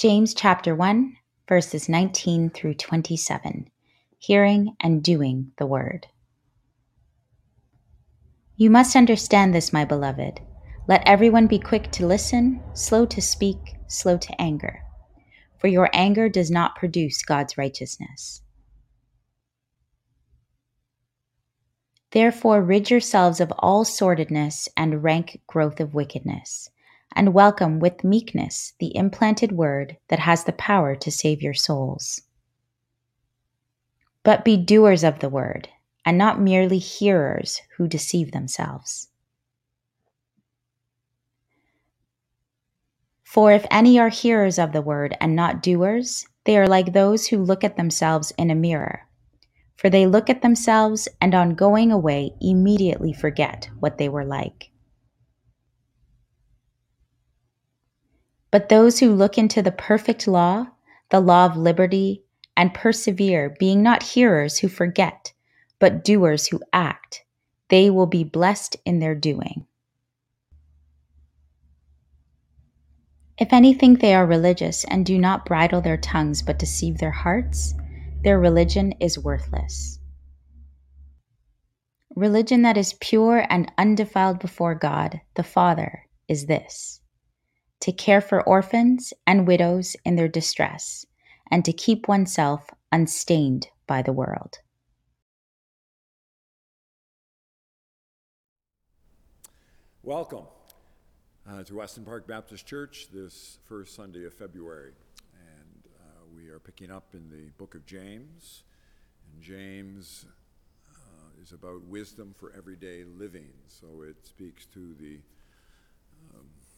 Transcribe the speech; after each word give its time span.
James 0.00 0.32
chapter 0.32 0.74
1, 0.74 1.14
verses 1.46 1.86
19 1.86 2.48
through 2.48 2.72
27 2.72 3.68
Hearing 4.16 4.74
and 4.80 5.02
Doing 5.02 5.52
the 5.58 5.66
Word. 5.66 6.06
You 8.56 8.70
must 8.70 8.96
understand 8.96 9.54
this, 9.54 9.74
my 9.74 9.84
beloved. 9.84 10.40
Let 10.88 11.06
everyone 11.06 11.48
be 11.48 11.58
quick 11.58 11.90
to 11.92 12.06
listen, 12.06 12.62
slow 12.72 13.04
to 13.04 13.20
speak, 13.20 13.58
slow 13.88 14.16
to 14.16 14.40
anger. 14.40 14.80
For 15.58 15.68
your 15.68 15.90
anger 15.92 16.30
does 16.30 16.50
not 16.50 16.76
produce 16.76 17.22
God's 17.22 17.58
righteousness. 17.58 18.40
Therefore, 22.12 22.62
rid 22.62 22.88
yourselves 22.88 23.38
of 23.38 23.52
all 23.58 23.84
sordidness 23.84 24.66
and 24.78 25.04
rank 25.04 25.42
growth 25.46 25.78
of 25.78 25.92
wickedness, 25.92 26.70
and 27.14 27.34
welcome 27.34 27.78
with 27.78 28.04
meekness 28.04 28.74
the 28.78 28.96
implanted 28.96 29.52
word 29.52 29.96
that 30.08 30.18
has 30.18 30.44
the 30.44 30.52
power 30.52 30.94
to 30.96 31.10
save 31.10 31.42
your 31.42 31.54
souls. 31.54 32.22
But 34.22 34.44
be 34.44 34.56
doers 34.56 35.04
of 35.04 35.20
the 35.20 35.28
word, 35.28 35.68
and 36.04 36.16
not 36.16 36.40
merely 36.40 36.78
hearers 36.78 37.60
who 37.76 37.88
deceive 37.88 38.32
themselves. 38.32 39.08
For 43.24 43.52
if 43.52 43.66
any 43.70 43.98
are 43.98 44.08
hearers 44.08 44.58
of 44.58 44.72
the 44.72 44.82
word 44.82 45.16
and 45.20 45.36
not 45.36 45.62
doers, 45.62 46.26
they 46.44 46.58
are 46.58 46.68
like 46.68 46.92
those 46.92 47.26
who 47.26 47.38
look 47.38 47.64
at 47.64 47.76
themselves 47.76 48.32
in 48.38 48.50
a 48.50 48.54
mirror 48.54 49.06
for 49.80 49.88
they 49.88 50.06
look 50.06 50.28
at 50.28 50.42
themselves 50.42 51.08
and 51.22 51.34
on 51.34 51.54
going 51.54 51.90
away 51.90 52.34
immediately 52.38 53.14
forget 53.14 53.70
what 53.78 53.96
they 53.96 54.10
were 54.10 54.26
like. 54.26 54.69
But 58.50 58.68
those 58.68 58.98
who 58.98 59.14
look 59.14 59.38
into 59.38 59.62
the 59.62 59.72
perfect 59.72 60.26
law, 60.26 60.66
the 61.10 61.20
law 61.20 61.46
of 61.46 61.56
liberty, 61.56 62.24
and 62.56 62.74
persevere, 62.74 63.54
being 63.58 63.82
not 63.82 64.02
hearers 64.02 64.58
who 64.58 64.68
forget, 64.68 65.32
but 65.78 66.04
doers 66.04 66.48
who 66.48 66.60
act, 66.72 67.24
they 67.68 67.88
will 67.90 68.06
be 68.06 68.24
blessed 68.24 68.76
in 68.84 68.98
their 68.98 69.14
doing. 69.14 69.66
If 73.38 73.54
any 73.54 73.72
think 73.72 74.00
they 74.00 74.14
are 74.14 74.26
religious 74.26 74.84
and 74.84 75.06
do 75.06 75.16
not 75.16 75.46
bridle 75.46 75.80
their 75.80 75.96
tongues 75.96 76.42
but 76.42 76.58
deceive 76.58 76.98
their 76.98 77.10
hearts, 77.10 77.72
their 78.22 78.38
religion 78.38 78.92
is 79.00 79.18
worthless. 79.18 79.98
Religion 82.14 82.60
that 82.62 82.76
is 82.76 82.92
pure 83.00 83.46
and 83.48 83.72
undefiled 83.78 84.40
before 84.40 84.74
God, 84.74 85.22
the 85.36 85.42
Father, 85.42 86.04
is 86.28 86.46
this 86.46 86.99
to 87.80 87.92
care 87.92 88.20
for 88.20 88.42
orphans 88.42 89.12
and 89.26 89.46
widows 89.46 89.96
in 90.04 90.16
their 90.16 90.28
distress, 90.28 91.06
and 91.50 91.64
to 91.64 91.72
keep 91.72 92.08
oneself 92.08 92.70
unstained 92.92 93.68
by 93.86 94.02
the 94.02 94.12
world. 94.12 94.58
Welcome 100.02 100.44
uh, 101.48 101.62
to 101.64 101.74
Weston 101.74 102.04
Park 102.04 102.26
Baptist 102.26 102.66
Church 102.66 103.08
this 103.12 103.58
first 103.68 103.94
Sunday 103.94 104.24
of 104.24 104.32
February 104.32 104.92
And 105.34 105.84
uh, 106.00 106.24
we 106.34 106.48
are 106.48 106.58
picking 106.58 106.90
up 106.90 107.14
in 107.14 107.28
the 107.30 107.50
book 107.58 107.74
of 107.74 107.84
James. 107.86 108.62
And 109.30 109.42
James 109.42 110.24
uh, 110.90 111.42
is 111.42 111.52
about 111.52 111.84
wisdom 111.84 112.34
for 112.38 112.52
everyday 112.56 113.04
living. 113.04 113.50
So 113.68 114.02
it 114.08 114.16
speaks 114.26 114.66
to 114.66 114.94
the 114.98 115.18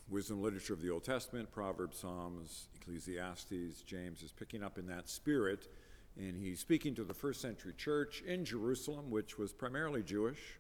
wisdom 0.09 0.43
literature 0.43 0.75
of 0.75 0.83
the 0.83 0.91
Old 0.91 1.05
Testament, 1.05 1.51
Proverbs, 1.51 1.99
Psalms, 1.99 2.69
Ecclesiastes. 2.77 3.83
James 3.83 4.23
is 4.23 4.33
picking 4.33 4.63
up 4.63 4.79
in 4.79 4.87
that 4.87 5.09
spirit. 5.09 5.69
And 6.17 6.37
he's 6.37 6.61
speaking 6.61 6.95
to 6.97 7.05
the 7.05 7.15
first 7.15 7.41
century 7.41 7.73
church 7.77 8.23
in 8.27 8.45
Jerusalem, 8.45 9.11
which 9.11 9.39
was 9.39 9.53
primarily 9.53 10.03
Jewish. 10.03 10.59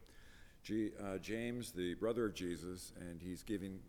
G, 0.63 0.91
uh, 1.03 1.19
James, 1.19 1.73
the 1.73 1.95
brother 1.95 2.27
of 2.27 2.35
Jesus, 2.35 2.93
and 3.01 3.21
he's 3.21 3.43
giving 3.43 3.81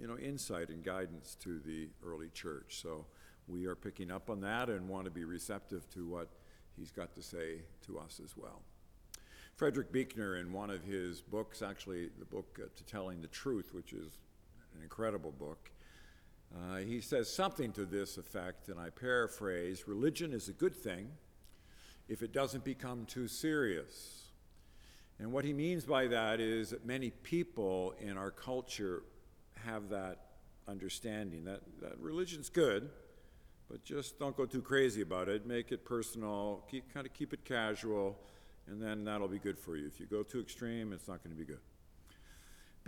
you 0.00 0.06
know, 0.06 0.18
insight 0.18 0.68
and 0.68 0.84
guidance 0.84 1.36
to 1.42 1.60
the 1.60 1.88
early 2.04 2.28
church. 2.28 2.80
So 2.82 3.06
we 3.46 3.66
are 3.66 3.74
picking 3.74 4.10
up 4.10 4.28
on 4.28 4.40
that 4.42 4.68
and 4.68 4.88
want 4.88 5.04
to 5.06 5.10
be 5.10 5.24
receptive 5.24 5.88
to 5.90 6.06
what 6.06 6.28
he's 6.76 6.90
got 6.90 7.14
to 7.14 7.22
say 7.22 7.62
to 7.86 7.98
us 7.98 8.20
as 8.22 8.36
well. 8.36 8.62
Frederick 9.54 9.90
Buechner, 9.90 10.36
in 10.36 10.52
one 10.52 10.70
of 10.70 10.84
his 10.84 11.20
books, 11.20 11.62
actually 11.62 12.10
the 12.18 12.24
book 12.24 12.60
uh, 12.62 12.66
To 12.76 12.84
Telling 12.84 13.20
the 13.20 13.28
Truth, 13.28 13.74
which 13.74 13.92
is 13.92 14.18
an 14.78 14.84
incredible 14.84 15.32
book, 15.32 15.70
uh, 16.56 16.76
he 16.78 17.00
says 17.00 17.32
something 17.32 17.72
to 17.72 17.84
this 17.84 18.16
effect, 18.16 18.68
and 18.68 18.78
I 18.78 18.90
paraphrase 18.90 19.86
religion 19.86 20.32
is 20.32 20.48
a 20.48 20.52
good 20.52 20.74
thing 20.74 21.10
if 22.08 22.22
it 22.22 22.32
doesn't 22.32 22.64
become 22.64 23.04
too 23.04 23.28
serious. 23.28 24.30
And 25.18 25.32
what 25.32 25.44
he 25.44 25.52
means 25.52 25.84
by 25.84 26.06
that 26.06 26.40
is 26.40 26.70
that 26.70 26.86
many 26.86 27.10
people 27.10 27.94
in 28.00 28.16
our 28.16 28.30
culture 28.30 29.02
have 29.66 29.88
that 29.90 30.18
understanding 30.68 31.44
that, 31.44 31.60
that 31.82 31.98
religion's 31.98 32.48
good, 32.48 32.88
but 33.68 33.84
just 33.84 34.18
don't 34.18 34.36
go 34.36 34.46
too 34.46 34.62
crazy 34.62 35.02
about 35.02 35.28
it. 35.28 35.44
Make 35.44 35.72
it 35.72 35.84
personal, 35.84 36.64
keep, 36.70 36.92
kind 36.94 37.04
of 37.04 37.12
keep 37.12 37.34
it 37.34 37.44
casual, 37.44 38.16
and 38.68 38.80
then 38.80 39.04
that'll 39.04 39.28
be 39.28 39.38
good 39.38 39.58
for 39.58 39.76
you. 39.76 39.86
If 39.86 39.98
you 39.98 40.06
go 40.06 40.22
too 40.22 40.40
extreme, 40.40 40.92
it's 40.92 41.08
not 41.08 41.22
going 41.22 41.34
to 41.34 41.38
be 41.38 41.44
good. 41.44 41.60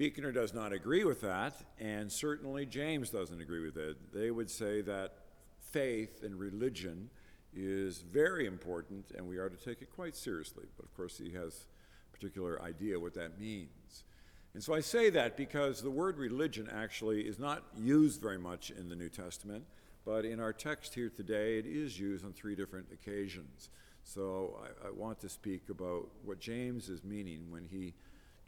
Buechner 0.01 0.33
does 0.33 0.55
not 0.55 0.73
agree 0.73 1.05
with 1.05 1.21
that, 1.21 1.61
and 1.79 2.11
certainly 2.11 2.65
James 2.65 3.11
doesn't 3.11 3.39
agree 3.39 3.61
with 3.63 3.77
it. 3.77 3.99
They 4.15 4.31
would 4.31 4.49
say 4.49 4.81
that 4.81 5.13
faith 5.59 6.23
and 6.23 6.39
religion 6.39 7.11
is 7.55 7.99
very 7.99 8.47
important, 8.47 9.11
and 9.15 9.29
we 9.29 9.37
are 9.37 9.51
to 9.51 9.59
take 9.59 9.83
it 9.83 9.95
quite 9.95 10.17
seriously. 10.17 10.65
But 10.79 10.87
of 10.87 10.97
course, 10.97 11.19
he 11.19 11.33
has 11.33 11.67
a 12.09 12.17
particular 12.17 12.63
idea 12.63 12.99
what 12.99 13.13
that 13.13 13.39
means. 13.39 14.05
And 14.55 14.65
so 14.65 14.73
I 14.73 14.81
say 14.81 15.11
that 15.11 15.37
because 15.37 15.83
the 15.83 15.91
word 15.91 16.17
religion 16.17 16.67
actually 16.73 17.21
is 17.21 17.39
not 17.39 17.63
used 17.77 18.23
very 18.23 18.39
much 18.39 18.71
in 18.71 18.89
the 18.89 18.97
New 18.97 19.11
Testament. 19.11 19.65
But 20.07 20.25
in 20.25 20.41
our 20.41 20.55
text 20.55 20.95
here 20.95 21.11
today, 21.11 21.59
it 21.59 21.67
is 21.67 22.01
used 22.01 22.25
on 22.25 22.33
three 22.33 22.55
different 22.55 22.87
occasions. 22.91 23.69
So 24.03 24.59
I, 24.65 24.89
I, 24.89 24.91
want 24.93 25.21
to 25.21 25.29
speak 25.29 25.69
about 25.69 26.09
what 26.25 26.41
James 26.41 26.89
is 26.89 27.05
meaning 27.05 27.51
when 27.51 27.67
he 27.71 27.93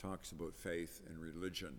talks 0.03 0.33
about 0.33 0.57
faith 0.57 1.01
and 1.09 1.19
religion. 1.19 1.77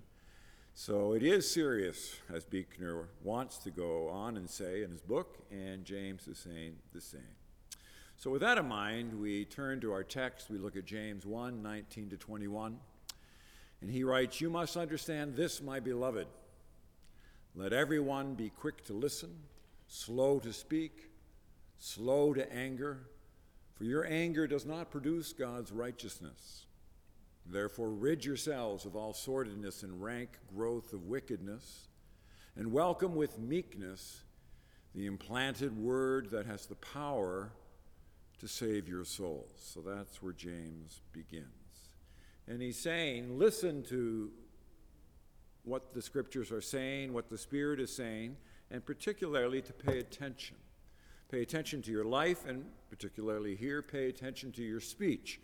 So 0.73 1.13
it 1.13 1.23
is 1.23 1.49
serious, 1.51 2.15
as 2.33 2.45
Buechner 2.45 3.09
wants 3.21 3.57
to 3.59 3.69
go 3.69 4.07
on 4.07 4.37
and 4.37 4.49
say 4.49 4.83
in 4.83 4.91
his 4.91 5.01
book, 5.01 5.39
and 5.51 5.83
James 5.83 6.27
is 6.27 6.37
saying 6.37 6.77
the 6.93 7.01
same. 7.01 7.21
So 8.15 8.31
with 8.31 8.41
that 8.41 8.57
in 8.57 8.67
mind, 8.67 9.19
we 9.19 9.43
turn 9.43 9.81
to 9.81 9.91
our 9.91 10.03
text. 10.03 10.49
We 10.49 10.57
look 10.57 10.77
at 10.77 10.85
James 10.85 11.25
1 11.25 11.61
19 11.61 12.09
to 12.11 12.17
21. 12.17 12.79
And 13.81 13.91
he 13.91 14.05
writes, 14.05 14.39
You 14.39 14.49
must 14.49 14.77
understand 14.77 15.35
this, 15.35 15.61
my 15.61 15.81
beloved. 15.81 16.27
Let 17.55 17.73
everyone 17.73 18.35
be 18.35 18.49
quick 18.49 18.85
to 18.85 18.93
listen 18.93 19.35
slow 19.87 20.39
to 20.39 20.51
speak, 20.51 21.09
slow 21.77 22.33
to 22.33 22.51
anger, 22.51 23.09
for 23.75 23.83
your 23.83 24.05
anger 24.05 24.47
does 24.47 24.65
not 24.65 24.89
produce 24.89 25.33
God's 25.33 25.71
righteousness. 25.71 26.65
Therefore, 27.45 27.89
rid 27.89 28.23
yourselves 28.23 28.85
of 28.85 28.95
all 28.95 29.13
sordidness 29.13 29.83
and 29.83 30.01
rank 30.01 30.29
growth 30.53 30.93
of 30.93 31.05
wickedness, 31.05 31.87
and 32.55 32.71
welcome 32.71 33.15
with 33.15 33.39
meekness 33.39 34.21
the 34.95 35.05
implanted 35.05 35.77
word 35.77 36.29
that 36.31 36.45
has 36.45 36.65
the 36.65 36.75
power 36.75 37.51
to 38.39 38.47
save 38.47 38.87
your 38.87 39.03
souls. 39.03 39.51
So 39.57 39.81
that's 39.81 40.21
where 40.21 40.33
James 40.33 41.01
begins. 41.11 41.47
And 42.47 42.61
he's 42.61 42.79
saying, 42.79 43.39
listen 43.39 43.83
to 43.83 44.31
what 45.63 45.93
the 45.93 46.01
scriptures 46.01 46.51
are 46.51 46.61
saying, 46.61 47.13
what 47.13 47.29
the 47.29 47.37
Spirit 47.37 47.79
is 47.79 47.95
saying 47.95 48.35
and 48.73 48.85
particularly 48.85 49.61
to 49.61 49.71
pay 49.71 49.99
attention. 49.99 50.57
Pay 51.29 51.41
attention 51.41 51.81
to 51.83 51.91
your 51.91 52.03
life, 52.03 52.45
and 52.47 52.65
particularly 52.89 53.55
here, 53.55 53.81
pay 53.81 54.09
attention 54.09 54.51
to 54.53 54.63
your 54.63 54.79
speech. 54.79 55.39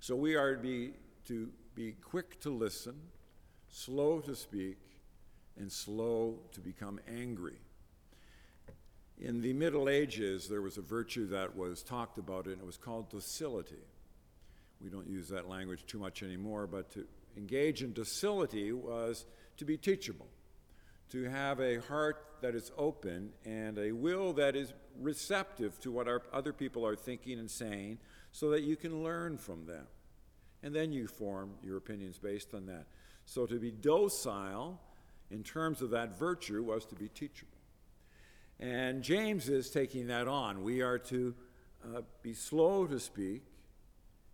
So 0.00 0.14
we 0.14 0.36
are 0.36 0.54
to 0.54 0.62
be, 0.62 0.92
to 1.26 1.50
be 1.74 1.92
quick 1.92 2.40
to 2.40 2.50
listen, 2.50 2.94
slow 3.68 4.20
to 4.20 4.34
speak, 4.34 4.78
and 5.58 5.70
slow 5.70 6.38
to 6.52 6.60
become 6.60 7.00
angry. 7.08 7.58
In 9.18 9.40
the 9.40 9.52
Middle 9.52 9.88
Ages, 9.88 10.48
there 10.48 10.62
was 10.62 10.76
a 10.76 10.82
virtue 10.82 11.26
that 11.28 11.56
was 11.56 11.82
talked 11.82 12.18
about, 12.18 12.46
and 12.46 12.58
it 12.58 12.66
was 12.66 12.76
called 12.76 13.10
docility. 13.10 13.84
We 14.80 14.90
don't 14.90 15.06
use 15.06 15.28
that 15.28 15.48
language 15.48 15.86
too 15.86 15.98
much 15.98 16.22
anymore, 16.22 16.66
but 16.66 16.90
to 16.92 17.06
engage 17.36 17.82
in 17.82 17.92
docility 17.92 18.72
was 18.72 19.24
to 19.56 19.64
be 19.64 19.76
teachable 19.76 20.28
to 21.10 21.24
have 21.24 21.60
a 21.60 21.80
heart 21.82 22.26
that 22.40 22.54
is 22.54 22.72
open 22.76 23.30
and 23.44 23.78
a 23.78 23.92
will 23.92 24.32
that 24.32 24.56
is 24.56 24.72
receptive 25.00 25.78
to 25.80 25.90
what 25.90 26.08
our 26.08 26.22
other 26.32 26.52
people 26.52 26.86
are 26.86 26.96
thinking 26.96 27.38
and 27.38 27.50
saying 27.50 27.98
so 28.32 28.50
that 28.50 28.62
you 28.62 28.76
can 28.76 29.02
learn 29.02 29.38
from 29.38 29.64
them. 29.66 29.86
And 30.64 30.74
then 30.74 30.92
you 30.92 31.06
form 31.06 31.50
your 31.62 31.76
opinions 31.76 32.18
based 32.18 32.54
on 32.54 32.66
that. 32.66 32.86
So 33.26 33.44
to 33.46 33.60
be 33.60 33.70
docile 33.70 34.80
in 35.30 35.42
terms 35.42 35.82
of 35.82 35.90
that 35.90 36.18
virtue 36.18 36.62
was 36.62 36.86
to 36.86 36.94
be 36.94 37.08
teachable. 37.08 37.58
And 38.58 39.02
James 39.02 39.50
is 39.50 39.68
taking 39.68 40.06
that 40.06 40.26
on. 40.26 40.64
We 40.64 40.80
are 40.80 40.98
to 40.98 41.34
uh, 41.84 42.00
be 42.22 42.32
slow 42.32 42.86
to 42.86 42.98
speak 42.98 43.42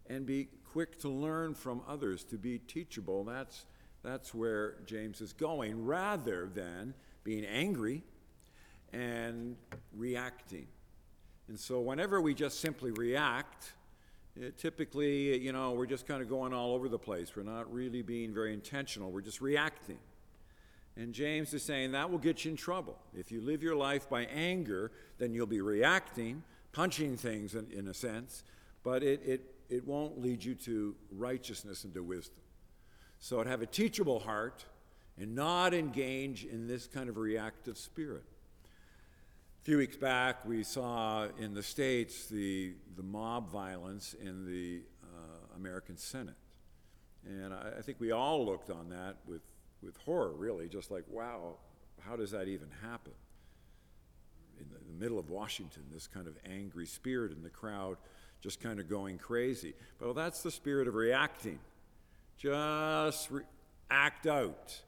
and 0.08 0.24
be 0.24 0.48
quick 0.72 1.00
to 1.00 1.08
learn 1.08 1.54
from 1.54 1.82
others, 1.88 2.22
to 2.24 2.38
be 2.38 2.58
teachable. 2.58 3.24
That's, 3.24 3.66
that's 4.04 4.32
where 4.32 4.76
James 4.86 5.20
is 5.20 5.32
going, 5.32 5.84
rather 5.84 6.48
than 6.52 6.94
being 7.24 7.44
angry 7.44 8.02
and 8.92 9.56
reacting. 9.96 10.68
And 11.48 11.58
so, 11.58 11.80
whenever 11.80 12.20
we 12.20 12.34
just 12.34 12.60
simply 12.60 12.92
react, 12.92 13.72
eh, 14.38 14.50
typically, 14.56 15.38
you 15.38 15.52
know, 15.52 15.72
we're 15.72 15.86
just 15.86 16.06
kind 16.06 16.22
of 16.22 16.28
going 16.28 16.52
all 16.52 16.74
over 16.74 16.88
the 16.88 16.98
place. 16.98 17.34
We're 17.34 17.42
not 17.42 17.72
really 17.72 18.02
being 18.02 18.34
very 18.34 18.52
intentional. 18.52 19.10
We're 19.10 19.20
just 19.20 19.40
reacting. 19.40 19.98
And 20.96 21.14
James 21.14 21.54
is 21.54 21.62
saying 21.62 21.92
that 21.92 22.10
will 22.10 22.18
get 22.18 22.44
you 22.44 22.50
in 22.50 22.56
trouble. 22.56 22.98
If 23.14 23.30
you 23.32 23.40
live 23.40 23.62
your 23.62 23.76
life 23.76 24.08
by 24.08 24.24
anger, 24.24 24.90
then 25.18 25.32
you'll 25.32 25.46
be 25.46 25.60
reacting, 25.60 26.42
punching 26.72 27.16
things 27.16 27.54
in, 27.54 27.70
in 27.70 27.88
a 27.88 27.94
sense, 27.94 28.42
but 28.82 29.02
it, 29.02 29.20
it, 29.24 29.54
it 29.68 29.86
won't 29.86 30.20
lead 30.20 30.44
you 30.44 30.54
to 30.56 30.94
righteousness 31.12 31.84
and 31.84 31.94
to 31.94 32.02
wisdom. 32.02 32.42
So, 33.18 33.42
to 33.42 33.48
have 33.48 33.62
a 33.62 33.66
teachable 33.66 34.18
heart 34.18 34.64
and 35.18 35.34
not 35.34 35.74
engage 35.74 36.44
in 36.44 36.66
this 36.66 36.86
kind 36.86 37.08
of 37.08 37.18
reactive 37.18 37.76
spirit. 37.76 38.24
A 39.60 39.62
few 39.62 39.76
weeks 39.76 39.96
back, 39.98 40.46
we 40.46 40.62
saw 40.62 41.26
in 41.38 41.52
the 41.52 41.62
States 41.62 42.28
the, 42.28 42.72
the 42.96 43.02
mob 43.02 43.50
violence 43.50 44.14
in 44.18 44.46
the 44.46 44.80
uh, 45.04 45.54
American 45.54 45.98
Senate. 45.98 46.38
And 47.26 47.52
I, 47.52 47.74
I, 47.76 47.82
think 47.82 48.00
we 48.00 48.10
all 48.10 48.46
looked 48.46 48.70
on 48.70 48.88
that 48.88 49.16
with, 49.26 49.42
with 49.82 49.98
horror, 49.98 50.32
really, 50.32 50.66
just 50.66 50.90
like, 50.90 51.04
wow, 51.10 51.56
how 52.00 52.16
does 52.16 52.30
that 52.30 52.48
even 52.48 52.68
happen? 52.80 53.12
In 54.58 54.64
the, 54.70 54.76
in 54.76 54.98
the 54.98 55.04
middle 55.04 55.18
of 55.18 55.28
Washington, 55.28 55.82
this 55.92 56.06
kind 56.06 56.26
of 56.26 56.38
angry 56.50 56.86
spirit 56.86 57.30
in 57.30 57.42
the 57.42 57.50
crowd 57.50 57.98
just 58.40 58.62
kind 58.62 58.80
of 58.80 58.88
going 58.88 59.18
crazy. 59.18 59.74
But 59.98 60.06
well, 60.06 60.14
that's 60.14 60.42
the 60.42 60.50
spirit 60.50 60.88
of 60.88 60.94
reacting. 60.94 61.58
Just 62.38 63.30
re- 63.30 63.42
act 63.90 64.26
out. 64.26 64.80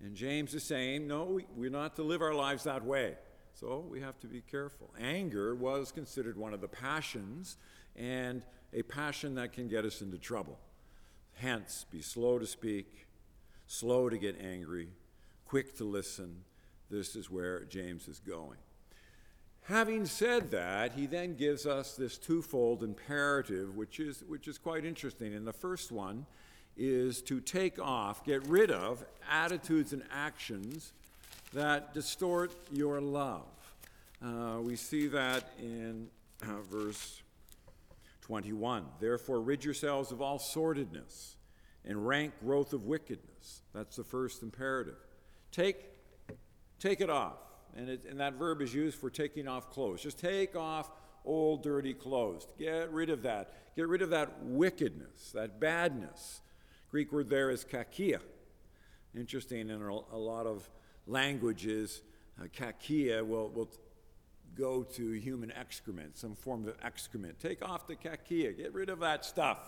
And 0.00 0.14
James 0.14 0.54
is 0.54 0.62
saying, 0.62 1.08
no, 1.08 1.24
we, 1.24 1.46
we're 1.56 1.70
not 1.70 1.96
to 1.96 2.04
live 2.04 2.22
our 2.22 2.34
lives 2.34 2.62
that 2.62 2.84
way. 2.84 3.16
So 3.54 3.84
we 3.88 4.00
have 4.00 4.18
to 4.20 4.26
be 4.26 4.40
careful. 4.40 4.90
Anger 5.00 5.54
was 5.54 5.92
considered 5.92 6.36
one 6.36 6.54
of 6.54 6.60
the 6.60 6.68
passions, 6.68 7.56
and 7.96 8.42
a 8.72 8.82
passion 8.82 9.34
that 9.34 9.52
can 9.52 9.68
get 9.68 9.84
us 9.84 10.00
into 10.00 10.18
trouble. 10.18 10.58
Hence, 11.34 11.86
be 11.90 12.00
slow 12.00 12.38
to 12.38 12.46
speak, 12.46 13.06
slow 13.66 14.08
to 14.08 14.18
get 14.18 14.40
angry, 14.40 14.88
quick 15.46 15.76
to 15.76 15.84
listen. 15.84 16.44
This 16.90 17.14
is 17.14 17.30
where 17.30 17.64
James 17.64 18.08
is 18.08 18.20
going. 18.20 18.58
Having 19.66 20.06
said 20.06 20.50
that, 20.50 20.92
he 20.92 21.06
then 21.06 21.36
gives 21.36 21.66
us 21.66 21.94
this 21.94 22.18
twofold 22.18 22.82
imperative, 22.82 23.76
which 23.76 24.00
is, 24.00 24.24
which 24.26 24.48
is 24.48 24.58
quite 24.58 24.84
interesting. 24.84 25.34
And 25.34 25.46
the 25.46 25.52
first 25.52 25.92
one 25.92 26.26
is 26.76 27.22
to 27.22 27.40
take 27.40 27.78
off, 27.78 28.24
get 28.24 28.44
rid 28.46 28.70
of 28.70 29.04
attitudes 29.30 29.92
and 29.92 30.02
actions 30.10 30.92
that 31.52 31.94
distort 31.94 32.52
your 32.72 33.00
love. 33.00 33.46
Uh, 34.24 34.58
we 34.60 34.76
see 34.76 35.06
that 35.08 35.50
in 35.58 36.08
uh, 36.42 36.60
verse 36.70 37.22
21. 38.22 38.84
Therefore, 39.00 39.40
rid 39.40 39.64
yourselves 39.64 40.12
of 40.12 40.22
all 40.22 40.38
sordidness 40.38 41.36
and 41.84 42.06
rank 42.06 42.32
growth 42.40 42.72
of 42.72 42.84
wickedness. 42.84 43.62
That's 43.74 43.96
the 43.96 44.04
first 44.04 44.42
imperative. 44.42 44.96
Take, 45.50 45.76
take 46.78 47.00
it 47.00 47.10
off. 47.10 47.38
And, 47.76 47.88
it, 47.88 48.04
and 48.08 48.20
that 48.20 48.34
verb 48.34 48.62
is 48.62 48.74
used 48.74 48.98
for 48.98 49.10
taking 49.10 49.48
off 49.48 49.70
clothes. 49.70 50.02
Just 50.02 50.18
take 50.18 50.54
off 50.54 50.90
old, 51.24 51.62
dirty 51.62 51.94
clothes. 51.94 52.46
Get 52.58 52.92
rid 52.92 53.10
of 53.10 53.22
that. 53.22 53.74
Get 53.76 53.88
rid 53.88 54.02
of 54.02 54.10
that 54.10 54.42
wickedness, 54.42 55.32
that 55.32 55.58
badness. 55.58 56.42
Greek 56.90 57.12
word 57.12 57.30
there 57.30 57.50
is 57.50 57.64
kakia. 57.64 58.20
Interesting, 59.14 59.70
in 59.70 59.82
a 59.82 60.16
lot 60.16 60.46
of 60.46 60.68
languages, 61.06 62.02
uh, 62.40 62.46
kakia 62.46 63.26
will, 63.26 63.48
will 63.50 63.70
go 64.54 64.82
to 64.82 65.12
human 65.12 65.52
excrement, 65.52 66.16
some 66.16 66.34
form 66.34 66.66
of 66.66 66.74
excrement. 66.82 67.38
Take 67.38 67.66
off 67.66 67.86
the 67.86 67.96
kakia, 67.96 68.56
get 68.56 68.72
rid 68.74 68.88
of 68.88 69.00
that 69.00 69.24
stuff. 69.24 69.58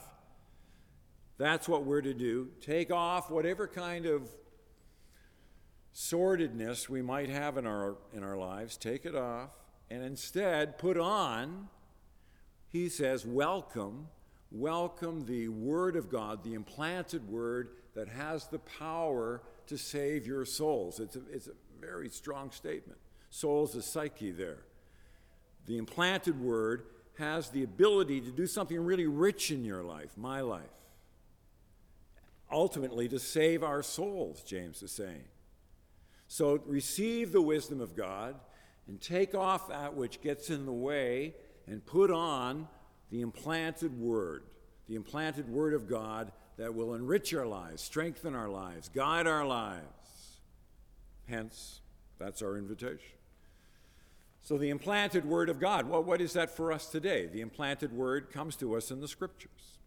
That's 1.37 1.69
what 1.69 1.85
we're 1.85 2.03
to 2.03 2.15
do. 2.15 2.51
Take 2.61 2.93
off 2.93 3.31
whatever 3.31 3.67
kind 3.67 4.07
of 4.07 4.31
sordidness 5.93 6.89
we 6.89 7.03
might 7.03 7.29
have 7.29 7.57
in 7.57 7.67
our, 7.67 7.97
in 8.13 8.23
our 8.23 8.37
lives, 8.37 8.77
take 8.77 9.05
it 9.05 9.15
off, 9.15 9.51
and 9.91 10.03
instead 10.03 10.79
put 10.79 10.99
on, 10.99 11.69
he 12.69 12.89
says, 12.89 13.25
welcome, 13.25 14.09
welcome 14.51 15.25
the 15.27 15.49
Word 15.49 15.95
of 15.97 16.11
God, 16.11 16.43
the 16.43 16.55
implanted 16.55 17.29
Word 17.29 17.71
that 17.95 18.09
has 18.09 18.49
the 18.49 18.59
power 18.59 19.43
to 19.69 19.79
save 19.79 20.27
your 20.27 20.45
souls. 20.45 21.01
It's 21.01 21.17
a, 21.17 21.23
it's 21.33 21.49
a 21.49 21.53
very 21.81 22.09
strong 22.09 22.51
statement. 22.51 22.99
Souls 23.31 23.75
is 23.75 23.85
psyche 23.85 24.31
there. 24.31 24.63
The 25.67 25.79
implanted 25.79 26.41
Word 26.41 26.85
has 27.19 27.51
the 27.51 27.63
ability 27.63 28.21
to 28.21 28.31
do 28.31 28.47
something 28.47 28.79
really 28.79 29.07
rich 29.07 29.51
in 29.51 29.65
your 29.65 29.83
life, 29.83 30.11
my 30.17 30.41
life. 30.41 30.63
Ultimately, 32.51 33.09
to 33.09 33.19
save 33.19 33.63
our 33.63 33.83
souls, 33.83 34.43
James 34.43 34.83
is 34.83 34.93
saying. 34.93 35.25
So 36.29 36.61
receive 36.67 37.33
the 37.33 37.43
wisdom 37.43 37.81
of 37.81 37.97
God 37.97 38.37
and 38.87 39.01
take 39.01 39.35
off 39.35 39.69
that 39.69 39.95
which 39.95 40.21
gets 40.21 40.51
in 40.51 40.67
the 40.67 40.73
way 40.73 41.35
and 41.67 41.85
put 41.85 42.11
on 42.11 42.69
the 43.11 43.21
implanted 43.21 43.99
word, 43.99 44.45
the 44.89 44.95
implanted 44.95 45.49
word 45.49 45.75
of 45.75 45.89
God 45.89 46.33
that 46.57 46.75
will 46.75 46.95
enrich 46.95 47.35
our 47.35 47.47
lives, 47.47 47.83
strengthen 47.83 48.35
our 48.35 48.49
lives, 48.49 48.89
guide 48.89 49.27
our 49.27 49.47
lives. 49.47 50.39
Hence, 51.29 51.81
that's 52.19 52.43
our 52.43 52.57
invitation. 52.57 52.99
So, 54.43 54.59
the 54.59 54.69
implanted 54.69 55.25
word 55.25 55.49
of 55.49 55.59
God, 55.59 55.89
well, 55.89 56.03
what 56.03 56.21
is 56.21 56.35
that 56.35 56.51
for 56.51 56.71
us 56.71 56.91
today? 56.91 57.27
The 57.27 57.41
implanted 57.41 57.93
word 57.93 58.31
comes 58.31 58.57
to 58.57 58.77
us 58.77 58.91
in 58.91 59.01
the 59.01 59.09
scriptures. 59.09 59.79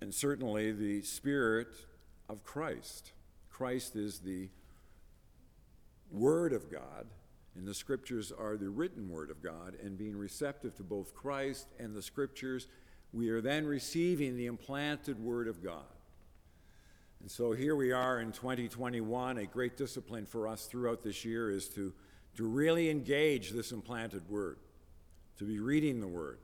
And 0.00 0.14
certainly 0.14 0.72
the 0.72 1.02
Spirit 1.02 1.68
of 2.28 2.42
Christ. 2.42 3.12
Christ 3.50 3.94
is 3.94 4.20
the 4.20 4.48
Word 6.10 6.52
of 6.52 6.72
God, 6.72 7.06
and 7.54 7.66
the 7.66 7.74
Scriptures 7.74 8.32
are 8.32 8.56
the 8.56 8.68
written 8.70 9.08
Word 9.08 9.30
of 9.30 9.42
God, 9.42 9.76
and 9.82 9.96
being 9.96 10.16
receptive 10.16 10.74
to 10.76 10.82
both 10.82 11.14
Christ 11.14 11.68
and 11.78 11.94
the 11.94 12.02
Scriptures, 12.02 12.66
we 13.12 13.28
are 13.28 13.40
then 13.40 13.66
receiving 13.66 14.36
the 14.36 14.46
implanted 14.46 15.22
Word 15.22 15.48
of 15.48 15.62
God. 15.62 15.84
And 17.20 17.30
so 17.30 17.52
here 17.52 17.76
we 17.76 17.92
are 17.92 18.20
in 18.20 18.32
2021. 18.32 19.38
A 19.38 19.46
great 19.46 19.76
discipline 19.76 20.26
for 20.26 20.48
us 20.48 20.66
throughout 20.66 21.02
this 21.02 21.24
year 21.24 21.50
is 21.50 21.68
to, 21.70 21.92
to 22.36 22.44
really 22.44 22.90
engage 22.90 23.50
this 23.50 23.70
implanted 23.70 24.28
Word, 24.28 24.58
to 25.38 25.44
be 25.44 25.60
reading 25.60 26.00
the 26.00 26.08
Word, 26.08 26.38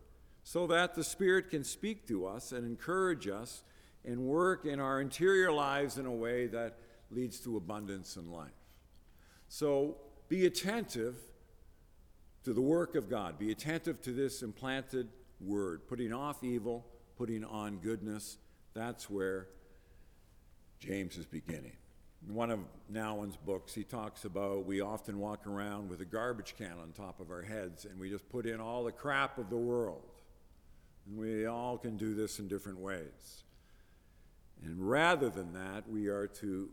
so 0.45 0.67
that 0.67 0.95
the 0.95 1.03
Spirit 1.03 1.51
can 1.51 1.65
speak 1.65 2.07
to 2.09 2.27
us 2.27 2.53
and 2.53 2.67
encourage 2.67 3.27
us 3.27 3.65
and 4.05 4.21
work 4.21 4.67
in 4.67 4.79
our 4.79 5.01
interior 5.01 5.51
lives 5.51 5.99
in 5.99 6.07
a 6.07 6.13
way 6.13 6.47
that 6.47 6.79
leads 7.11 7.41
to 7.41 7.57
abundance 7.57 8.17
in 8.17 8.31
life. 8.31 8.51
So 9.49 9.97
be 10.29 10.45
attentive 10.47 11.17
to 12.45 12.53
the 12.53 12.61
work 12.61 12.95
of 12.95 13.09
God. 13.09 13.39
Be 13.39 13.51
attentive 13.51 14.01
to 14.03 14.13
this 14.13 14.43
implanted 14.43 15.09
word, 15.41 15.87
putting 15.89 16.13
off 16.13 16.43
evil, 16.43 16.87
putting 17.17 17.45
on 17.45 17.79
goodness. 17.79 18.39
That's 18.75 19.09
where 19.09 19.49
James 20.81 21.17
is 21.17 21.27
beginning. 21.27 21.77
In 22.27 22.35
one 22.35 22.51
of 22.51 22.61
Nouwen's 22.89 23.37
books, 23.37 23.75
he 23.75 23.85
talks 23.85 24.25
about 24.25 24.67
we 24.67 24.81
often 24.81 25.19
walk 25.19 25.47
around 25.47 25.89
with 25.89 26.01
a 26.01 26.05
garbage 26.05 26.55
can 26.57 26.73
on 26.81 26.93
top 26.93 27.21
of 27.21 27.31
our 27.31 27.43
heads 27.43 27.85
and 27.85 27.99
we 27.99 28.11
just 28.11 28.29
put 28.29 28.47
in 28.47 28.61
all 28.61 28.85
the 28.85 28.93
crap 28.93 29.39
of 29.39 29.51
the 29.51 29.57
world. 29.57 30.03
And 31.07 31.19
we 31.19 31.47
all 31.47 31.79
can 31.79 31.97
do 31.97 32.15
this 32.15 32.39
in 32.39 32.49
different 32.49 32.79
ways. 32.79 33.45
And 34.65 34.89
rather 34.89 35.29
than 35.29 35.53
that, 35.53 35.89
we 35.89 36.09
are 36.09 36.27
to 36.27 36.69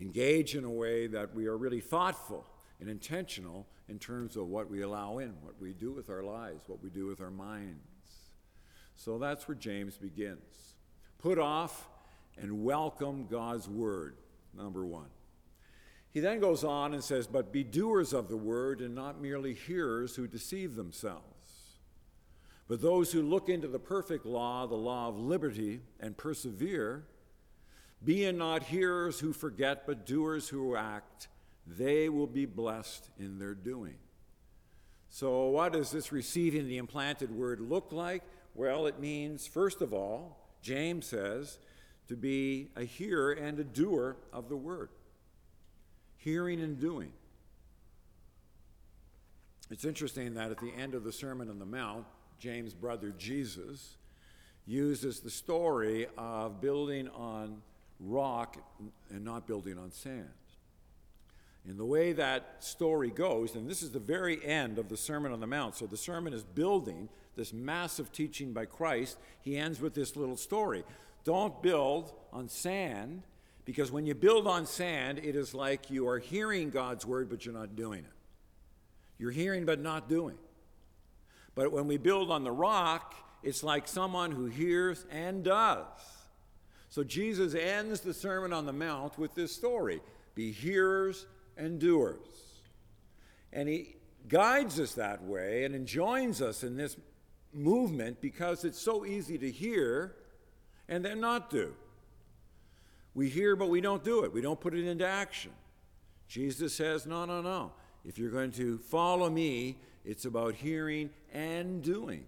engage 0.00 0.54
in 0.54 0.64
a 0.64 0.70
way 0.70 1.06
that 1.06 1.34
we 1.34 1.46
are 1.46 1.56
really 1.56 1.80
thoughtful 1.80 2.46
and 2.82 2.90
intentional 2.90 3.68
in 3.88 3.96
terms 3.96 4.34
of 4.36 4.48
what 4.48 4.68
we 4.68 4.82
allow 4.82 5.18
in, 5.18 5.32
what 5.40 5.54
we 5.60 5.72
do 5.72 5.92
with 5.92 6.10
our 6.10 6.24
lives, 6.24 6.64
what 6.66 6.82
we 6.82 6.90
do 6.90 7.06
with 7.06 7.20
our 7.20 7.30
minds. 7.30 7.78
So 8.96 9.18
that's 9.18 9.46
where 9.46 9.54
James 9.54 9.96
begins. 9.96 10.74
Put 11.18 11.38
off 11.38 11.88
and 12.36 12.64
welcome 12.64 13.28
God's 13.30 13.68
word, 13.68 14.16
number 14.52 14.84
one. 14.84 15.10
He 16.10 16.18
then 16.18 16.40
goes 16.40 16.64
on 16.64 16.92
and 16.92 17.04
says, 17.04 17.28
But 17.28 17.52
be 17.52 17.62
doers 17.62 18.12
of 18.12 18.28
the 18.28 18.36
word 18.36 18.80
and 18.80 18.96
not 18.96 19.22
merely 19.22 19.54
hearers 19.54 20.16
who 20.16 20.26
deceive 20.26 20.74
themselves. 20.74 21.26
But 22.66 22.82
those 22.82 23.12
who 23.12 23.22
look 23.22 23.48
into 23.48 23.68
the 23.68 23.78
perfect 23.78 24.26
law, 24.26 24.66
the 24.66 24.74
law 24.74 25.06
of 25.06 25.16
liberty, 25.16 25.82
and 26.00 26.16
persevere, 26.16 27.04
being 28.04 28.38
not 28.38 28.64
hearers 28.64 29.20
who 29.20 29.32
forget, 29.32 29.86
but 29.86 30.04
doers 30.04 30.48
who 30.48 30.74
act, 30.74 31.28
they 31.66 32.08
will 32.08 32.26
be 32.26 32.46
blessed 32.46 33.08
in 33.18 33.38
their 33.38 33.54
doing. 33.54 33.96
So, 35.08 35.48
what 35.48 35.72
does 35.74 35.90
this 35.90 36.10
receiving 36.10 36.66
the 36.66 36.78
implanted 36.78 37.30
word 37.30 37.60
look 37.60 37.92
like? 37.92 38.22
Well, 38.54 38.86
it 38.86 38.98
means, 38.98 39.46
first 39.46 39.82
of 39.82 39.92
all, 39.92 40.38
James 40.62 41.06
says, 41.06 41.58
to 42.08 42.16
be 42.16 42.68
a 42.76 42.84
hearer 42.84 43.32
and 43.32 43.58
a 43.58 43.64
doer 43.64 44.16
of 44.32 44.48
the 44.48 44.56
word. 44.56 44.90
Hearing 46.16 46.60
and 46.60 46.78
doing. 46.78 47.12
It's 49.70 49.84
interesting 49.84 50.34
that 50.34 50.50
at 50.50 50.58
the 50.58 50.72
end 50.78 50.94
of 50.94 51.04
the 51.04 51.12
Sermon 51.12 51.48
on 51.48 51.58
the 51.58 51.66
Mount, 51.66 52.04
James' 52.38 52.74
brother 52.74 53.14
Jesus 53.16 53.96
uses 54.66 55.20
the 55.20 55.30
story 55.30 56.06
of 56.18 56.60
building 56.60 57.08
on 57.08 57.62
rock 57.98 58.56
and 59.10 59.24
not 59.24 59.46
building 59.46 59.78
on 59.78 59.90
sand. 59.90 60.28
And 61.68 61.78
the 61.78 61.84
way 61.84 62.12
that 62.12 62.56
story 62.58 63.10
goes, 63.10 63.54
and 63.54 63.68
this 63.68 63.82
is 63.82 63.90
the 63.92 64.00
very 64.00 64.44
end 64.44 64.78
of 64.78 64.88
the 64.88 64.96
Sermon 64.96 65.32
on 65.32 65.40
the 65.40 65.46
Mount, 65.46 65.76
so 65.76 65.86
the 65.86 65.96
sermon 65.96 66.32
is 66.32 66.42
building 66.42 67.08
this 67.36 67.52
massive 67.52 68.10
teaching 68.10 68.52
by 68.52 68.64
Christ. 68.64 69.16
He 69.40 69.56
ends 69.56 69.80
with 69.80 69.94
this 69.94 70.16
little 70.16 70.36
story. 70.36 70.82
Don't 71.24 71.62
build 71.62 72.12
on 72.32 72.48
sand, 72.48 73.22
because 73.64 73.92
when 73.92 74.06
you 74.06 74.14
build 74.14 74.48
on 74.48 74.66
sand, 74.66 75.20
it 75.22 75.36
is 75.36 75.54
like 75.54 75.88
you 75.88 76.08
are 76.08 76.18
hearing 76.18 76.70
God's 76.70 77.06
word, 77.06 77.30
but 77.30 77.44
you're 77.44 77.54
not 77.54 77.76
doing 77.76 78.00
it. 78.00 78.12
You're 79.18 79.30
hearing, 79.30 79.64
but 79.64 79.78
not 79.78 80.08
doing. 80.08 80.36
But 81.54 81.70
when 81.70 81.86
we 81.86 81.96
build 81.96 82.32
on 82.32 82.42
the 82.42 82.50
rock, 82.50 83.14
it's 83.44 83.62
like 83.62 83.86
someone 83.86 84.32
who 84.32 84.46
hears 84.46 85.06
and 85.12 85.44
does. 85.44 85.86
So 86.88 87.04
Jesus 87.04 87.54
ends 87.54 88.00
the 88.00 88.12
Sermon 88.12 88.52
on 88.52 88.66
the 88.66 88.72
Mount 88.72 89.16
with 89.16 89.34
this 89.36 89.54
story 89.54 90.00
be 90.34 90.50
hearers 90.50 91.26
and 91.56 91.78
doers. 91.78 92.16
And 93.52 93.68
he 93.68 93.96
guides 94.28 94.80
us 94.80 94.94
that 94.94 95.22
way 95.24 95.64
and 95.64 95.74
enjoins 95.74 96.40
us 96.40 96.62
in 96.62 96.76
this 96.76 96.96
movement 97.52 98.20
because 98.20 98.64
it's 98.64 98.78
so 98.78 99.04
easy 99.04 99.38
to 99.38 99.50
hear 99.50 100.16
and 100.88 101.04
then 101.04 101.20
not 101.20 101.50
do. 101.50 101.74
We 103.14 103.28
hear, 103.28 103.56
but 103.56 103.68
we 103.68 103.80
don't 103.80 104.02
do 104.02 104.24
it. 104.24 104.32
We 104.32 104.40
don't 104.40 104.60
put 104.60 104.74
it 104.74 104.86
into 104.86 105.06
action. 105.06 105.52
Jesus 106.28 106.74
says, 106.74 107.06
no, 107.06 107.26
no, 107.26 107.42
no. 107.42 107.72
If 108.04 108.18
you're 108.18 108.30
going 108.30 108.52
to 108.52 108.78
follow 108.78 109.28
me, 109.28 109.76
it's 110.04 110.24
about 110.24 110.54
hearing 110.54 111.10
and 111.32 111.82
doing. 111.82 112.24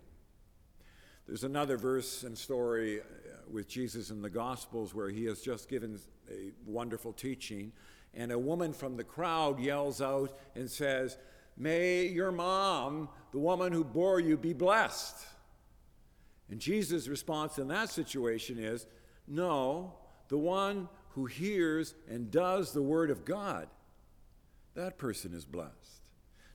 There's 1.26 1.44
another 1.44 1.78
verse 1.78 2.22
and 2.22 2.36
story 2.36 3.00
uh, 3.00 3.04
with 3.50 3.66
Jesus 3.66 4.10
in 4.10 4.20
the 4.20 4.28
Gospels 4.28 4.94
where 4.94 5.08
he 5.08 5.24
has 5.24 5.40
just 5.40 5.70
given 5.70 5.98
a 6.30 6.50
wonderful 6.66 7.14
teaching 7.14 7.72
and 8.16 8.32
a 8.32 8.38
woman 8.38 8.72
from 8.72 8.96
the 8.96 9.04
crowd 9.04 9.58
yells 9.58 10.00
out 10.00 10.36
and 10.54 10.70
says, 10.70 11.16
May 11.56 12.06
your 12.06 12.32
mom, 12.32 13.08
the 13.32 13.38
woman 13.38 13.72
who 13.72 13.84
bore 13.84 14.20
you, 14.20 14.36
be 14.36 14.52
blessed. 14.52 15.26
And 16.50 16.60
Jesus' 16.60 17.08
response 17.08 17.58
in 17.58 17.68
that 17.68 17.90
situation 17.90 18.58
is, 18.58 18.86
No, 19.26 19.94
the 20.28 20.38
one 20.38 20.88
who 21.10 21.26
hears 21.26 21.94
and 22.08 22.30
does 22.30 22.72
the 22.72 22.82
word 22.82 23.10
of 23.10 23.24
God, 23.24 23.68
that 24.74 24.98
person 24.98 25.32
is 25.32 25.44
blessed. 25.44 26.02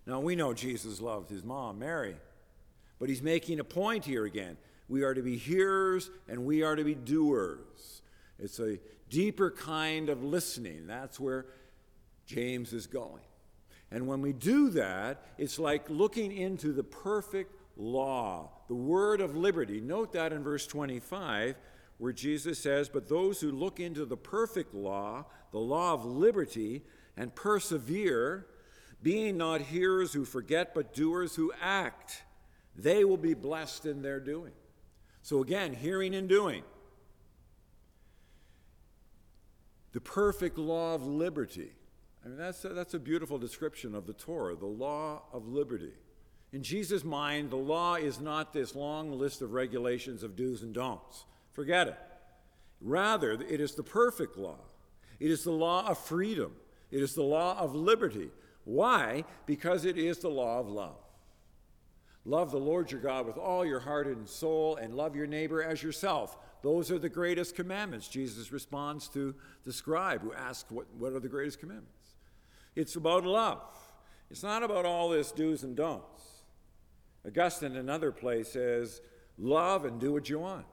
Now, 0.06 0.20
we 0.20 0.36
know 0.36 0.54
Jesus 0.54 1.00
loved 1.00 1.30
his 1.30 1.44
mom, 1.44 1.80
Mary, 1.80 2.16
but 3.00 3.10
he's 3.10 3.22
making 3.22 3.60
a 3.60 3.64
point 3.64 4.06
here 4.06 4.26
again. 4.26 4.58
We 4.88 5.04
are 5.04 5.14
to 5.14 5.22
be 5.22 5.38
hearers 5.38 6.10
and 6.28 6.46
we 6.46 6.64
are 6.64 6.76
to 6.76 6.84
be 6.84 6.96
doers. 6.96 8.02
It's 8.40 8.60
a 8.60 8.80
deeper 9.10 9.52
kind 9.52 10.10
of 10.10 10.24
listening. 10.24 10.88
That's 10.88 11.20
where 11.20 11.46
James 12.26 12.74
is 12.74 12.88
going. 12.88 13.24
And 13.92 14.08
when 14.08 14.22
we 14.22 14.34
do 14.34 14.70
that, 14.72 15.24
it's 15.38 15.58
like 15.58 15.90
looking 15.90 16.32
into 16.32 16.74
the 16.74 16.84
perfect 16.84 17.56
law, 17.76 18.52
the 18.68 18.76
word 18.76 19.20
of 19.20 19.36
liberty. 19.36 19.82
Note 19.82 20.14
that 20.14 20.32
in 20.32 20.44
verse 20.44 20.68
25, 20.68 21.56
where 21.98 22.14
Jesus 22.14 22.60
says, 22.60 22.88
But 22.88 23.10
those 23.10 23.42
who 23.42 23.52
look 23.52 23.80
into 23.80 24.06
the 24.06 24.18
perfect 24.18 24.74
law, 24.76 25.26
the 25.52 25.60
law 25.60 25.94
of 25.94 26.06
liberty, 26.06 26.84
and 27.18 27.34
persevere, 27.34 28.46
being 29.02 29.38
not 29.38 29.62
hearers 29.62 30.14
who 30.14 30.26
forget, 30.26 30.76
but 30.76 30.94
doers 30.94 31.36
who 31.36 31.52
act, 31.62 32.24
they 32.76 33.04
will 33.04 33.18
be 33.18 33.34
blessed 33.34 33.86
in 33.86 34.02
their 34.02 34.20
doing. 34.20 34.54
So 35.22 35.42
again, 35.42 35.74
hearing 35.74 36.14
and 36.16 36.30
doing. 36.30 36.64
The 39.92 40.02
perfect 40.02 40.58
law 40.58 40.96
of 40.96 41.06
liberty. 41.06 41.72
I 42.24 42.28
mean, 42.28 42.38
that's 42.38 42.64
a, 42.66 42.70
that's 42.70 42.94
a 42.94 43.00
beautiful 43.00 43.38
description 43.38 43.96
of 43.96 44.06
the 44.06 44.14
Torah, 44.14 44.56
the 44.56 44.66
law 44.66 45.24
of 45.34 45.48
liberty. 45.48 45.94
In 46.52 46.64
Jesus' 46.64 47.04
mind, 47.04 47.52
the 47.52 47.58
law 47.58 47.96
is 47.96 48.20
not 48.20 48.54
this 48.54 48.76
long 48.76 49.12
list 49.12 49.42
of 49.42 49.54
regulations 49.54 50.24
of 50.24 50.36
do's 50.36 50.64
and 50.64 50.74
don'ts. 50.74 51.26
Forget 51.54 51.88
it. 51.88 51.98
Rather, 52.82 53.32
it 53.34 53.60
is 53.60 53.76
the 53.76 53.84
perfect 53.84 54.38
law. 54.38 54.60
It 55.20 55.32
is 55.32 55.44
the 55.44 55.52
law 55.52 55.88
of 55.88 55.98
freedom. 55.98 56.54
It 56.92 57.02
is 57.02 57.14
the 57.14 57.24
law 57.24 57.58
of 57.58 57.76
liberty. 57.76 58.30
Why? 58.64 59.26
Because 59.46 59.86
it 59.86 59.98
is 59.98 60.20
the 60.20 60.30
law 60.30 60.60
of 60.60 60.68
love. 60.68 60.98
Love 62.26 62.52
the 62.52 62.60
Lord 62.60 62.92
your 62.92 63.02
God 63.02 63.26
with 63.26 63.38
all 63.38 63.66
your 63.66 63.80
heart 63.80 64.08
and 64.08 64.28
soul, 64.28 64.76
and 64.76 64.96
love 64.96 65.16
your 65.16 65.28
neighbor 65.28 65.64
as 65.64 65.82
yourself. 65.82 66.38
Those 66.62 66.92
are 66.92 67.00
the 67.00 67.10
greatest 67.10 67.56
commandments. 67.56 68.08
Jesus 68.08 68.52
responds 68.52 69.08
to 69.10 69.34
the 69.66 69.74
scribe 69.74 70.22
who 70.22 70.34
asks, 70.34 70.70
What, 70.70 70.86
what 70.98 71.14
are 71.14 71.20
the 71.20 71.30
greatest 71.30 71.60
commandments? 71.60 72.16
It's 72.76 72.96
about 72.96 73.24
love. 73.26 73.62
It's 74.30 74.44
not 74.44 74.64
about 74.64 74.86
all 74.86 75.10
this 75.10 75.32
do's 75.32 75.64
and 75.64 75.76
don'ts. 75.76 76.44
Augustine, 77.26 77.72
in 77.72 77.78
another 77.78 78.12
place, 78.12 78.50
says, 78.50 79.02
Love 79.38 79.86
and 79.86 80.00
do 80.00 80.12
what 80.12 80.30
you 80.30 80.40
want. 80.40 80.66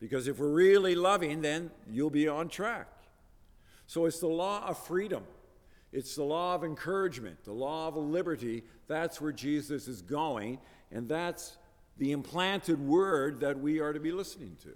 Because 0.00 0.28
if 0.28 0.38
we're 0.38 0.52
really 0.52 0.94
loving, 0.94 1.42
then 1.42 1.70
you'll 1.90 2.10
be 2.10 2.28
on 2.28 2.48
track. 2.48 2.88
So 3.86 4.06
it's 4.06 4.18
the 4.18 4.26
law 4.26 4.66
of 4.66 4.78
freedom. 4.78 5.24
It's 5.92 6.16
the 6.16 6.24
law 6.24 6.54
of 6.54 6.64
encouragement, 6.64 7.44
the 7.44 7.52
law 7.52 7.88
of 7.88 7.96
liberty. 7.96 8.64
That's 8.88 9.20
where 9.20 9.32
Jesus 9.32 9.88
is 9.88 10.02
going, 10.02 10.58
and 10.90 11.08
that's 11.08 11.56
the 11.96 12.12
implanted 12.12 12.80
word 12.80 13.40
that 13.40 13.58
we 13.58 13.80
are 13.80 13.92
to 13.92 14.00
be 14.00 14.12
listening 14.12 14.56
to. 14.62 14.74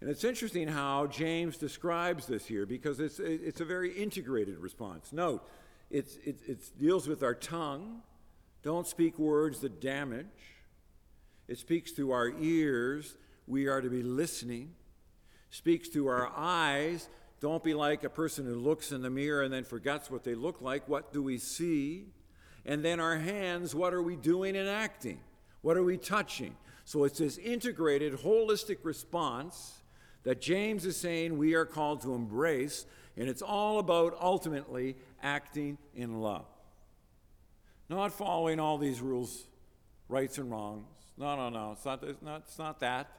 And 0.00 0.08
it's 0.08 0.24
interesting 0.24 0.66
how 0.66 1.06
James 1.08 1.58
describes 1.58 2.26
this 2.26 2.46
here 2.46 2.64
because 2.64 3.00
it's, 3.00 3.18
it's 3.18 3.60
a 3.60 3.66
very 3.66 3.92
integrated 3.92 4.58
response. 4.58 5.12
Note, 5.12 5.46
it's, 5.90 6.16
it, 6.24 6.38
it 6.46 6.58
deals 6.80 7.06
with 7.06 7.22
our 7.22 7.34
tongue. 7.34 8.02
Don't 8.62 8.86
speak 8.86 9.18
words 9.18 9.60
that 9.60 9.80
damage. 9.80 10.26
It 11.48 11.58
speaks 11.58 11.92
to 11.92 12.12
our 12.12 12.30
ears. 12.40 13.16
We 13.46 13.66
are 13.66 13.82
to 13.82 13.90
be 13.90 14.02
listening. 14.02 14.72
Speaks 15.50 15.88
to 15.90 16.06
our 16.06 16.32
eyes. 16.34 17.08
Don't 17.40 17.62
be 17.62 17.74
like 17.74 18.02
a 18.04 18.10
person 18.10 18.46
who 18.46 18.54
looks 18.54 18.92
in 18.92 19.02
the 19.02 19.10
mirror 19.10 19.42
and 19.42 19.52
then 19.52 19.64
forgets 19.64 20.10
what 20.10 20.24
they 20.24 20.34
look 20.34 20.62
like. 20.62 20.88
What 20.88 21.12
do 21.12 21.22
we 21.22 21.36
see? 21.36 22.06
And 22.64 22.82
then 22.82 23.00
our 23.00 23.18
hands, 23.18 23.74
what 23.74 23.92
are 23.92 24.02
we 24.02 24.16
doing 24.16 24.56
and 24.56 24.68
acting? 24.68 25.20
What 25.60 25.76
are 25.76 25.82
we 25.82 25.98
touching? 25.98 26.56
So 26.86 27.04
it's 27.04 27.18
this 27.18 27.36
integrated, 27.36 28.14
holistic 28.14 28.78
response 28.82 29.79
that 30.24 30.40
James 30.40 30.84
is 30.84 30.96
saying 30.96 31.38
we 31.38 31.54
are 31.54 31.64
called 31.64 32.02
to 32.02 32.14
embrace, 32.14 32.86
and 33.16 33.28
it's 33.28 33.42
all 33.42 33.78
about 33.78 34.16
ultimately 34.20 34.96
acting 35.22 35.78
in 35.94 36.20
love. 36.20 36.46
Not 37.88 38.12
following 38.12 38.60
all 38.60 38.78
these 38.78 39.00
rules, 39.00 39.46
rights 40.08 40.38
and 40.38 40.50
wrongs. 40.50 40.86
No, 41.16 41.36
no, 41.36 41.48
no. 41.48 41.72
It's 41.72 41.84
not, 41.84 42.02
it's 42.04 42.22
not, 42.22 42.42
it's 42.46 42.58
not 42.58 42.80
that. 42.80 43.10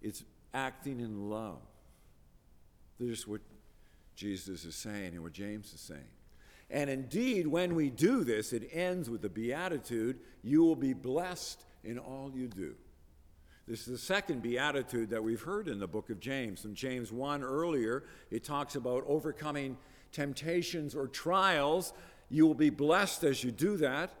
It's 0.00 0.24
acting 0.54 1.00
in 1.00 1.28
love. 1.28 1.58
This 2.98 3.20
is 3.20 3.26
what 3.26 3.40
Jesus 4.14 4.64
is 4.64 4.76
saying 4.76 5.14
and 5.14 5.22
what 5.22 5.32
James 5.32 5.72
is 5.72 5.80
saying. 5.80 6.00
And 6.70 6.88
indeed, 6.88 7.46
when 7.46 7.74
we 7.74 7.90
do 7.90 8.22
this, 8.22 8.52
it 8.52 8.68
ends 8.72 9.10
with 9.10 9.22
the 9.22 9.28
beatitude 9.28 10.20
you 10.42 10.62
will 10.62 10.76
be 10.76 10.92
blessed 10.92 11.64
in 11.82 11.98
all 11.98 12.30
you 12.32 12.46
do. 12.46 12.74
This 13.70 13.82
is 13.82 13.86
the 13.86 13.98
second 13.98 14.42
beatitude 14.42 15.10
that 15.10 15.22
we've 15.22 15.42
heard 15.42 15.68
in 15.68 15.78
the 15.78 15.86
book 15.86 16.10
of 16.10 16.18
James. 16.18 16.64
In 16.64 16.74
James 16.74 17.12
1 17.12 17.44
earlier, 17.44 18.02
it 18.28 18.42
talks 18.42 18.74
about 18.74 19.04
overcoming 19.06 19.76
temptations 20.10 20.96
or 20.96 21.06
trials. 21.06 21.92
You 22.30 22.48
will 22.48 22.54
be 22.54 22.70
blessed 22.70 23.22
as 23.22 23.44
you 23.44 23.52
do 23.52 23.76
that. 23.76 24.12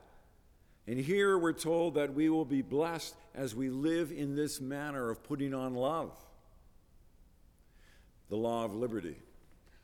And 0.86 1.00
here 1.00 1.36
we're 1.36 1.52
told 1.52 1.94
that 1.94 2.14
we 2.14 2.28
will 2.28 2.44
be 2.44 2.62
blessed 2.62 3.16
as 3.34 3.52
we 3.52 3.70
live 3.70 4.12
in 4.12 4.36
this 4.36 4.60
manner 4.60 5.10
of 5.10 5.24
putting 5.24 5.52
on 5.52 5.74
love. 5.74 6.16
The 8.28 8.36
law 8.36 8.64
of 8.64 8.72
liberty, 8.72 9.16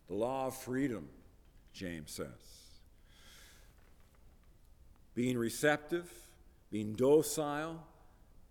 the 0.06 0.14
law 0.14 0.46
of 0.46 0.56
freedom, 0.56 1.08
James 1.72 2.12
says. 2.12 2.28
Being 5.16 5.36
receptive, 5.36 6.08
being 6.70 6.92
docile, 6.92 7.82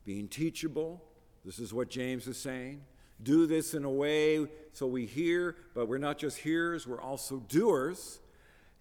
being 0.05 0.27
teachable. 0.27 1.03
This 1.43 1.59
is 1.59 1.73
what 1.73 1.89
James 1.89 2.27
is 2.27 2.37
saying. 2.37 2.81
Do 3.21 3.45
this 3.45 3.73
in 3.73 3.83
a 3.85 3.89
way 3.89 4.47
so 4.73 4.87
we 4.87 5.05
hear, 5.05 5.55
but 5.73 5.87
we're 5.87 5.97
not 5.97 6.17
just 6.17 6.37
hearers, 6.37 6.85
we're 6.85 7.01
also 7.01 7.37
doers. 7.47 8.19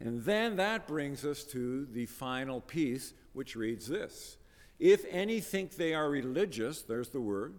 And 0.00 0.25
then 0.25 0.57
that 0.57 0.87
brings 0.87 1.25
us 1.25 1.45
to 1.45 1.87
the 1.87 2.07
final 2.07 2.61
piece, 2.61 3.14
which 3.33 3.57
reads 3.57 3.87
this 3.87 4.37
If 4.78 5.04
any 5.09 5.40
think 5.40 5.76
they 5.76 5.95
are 5.95 6.11
religious, 6.11 6.83
there's 6.83 7.11
the 7.11 7.21
word, 7.21 7.54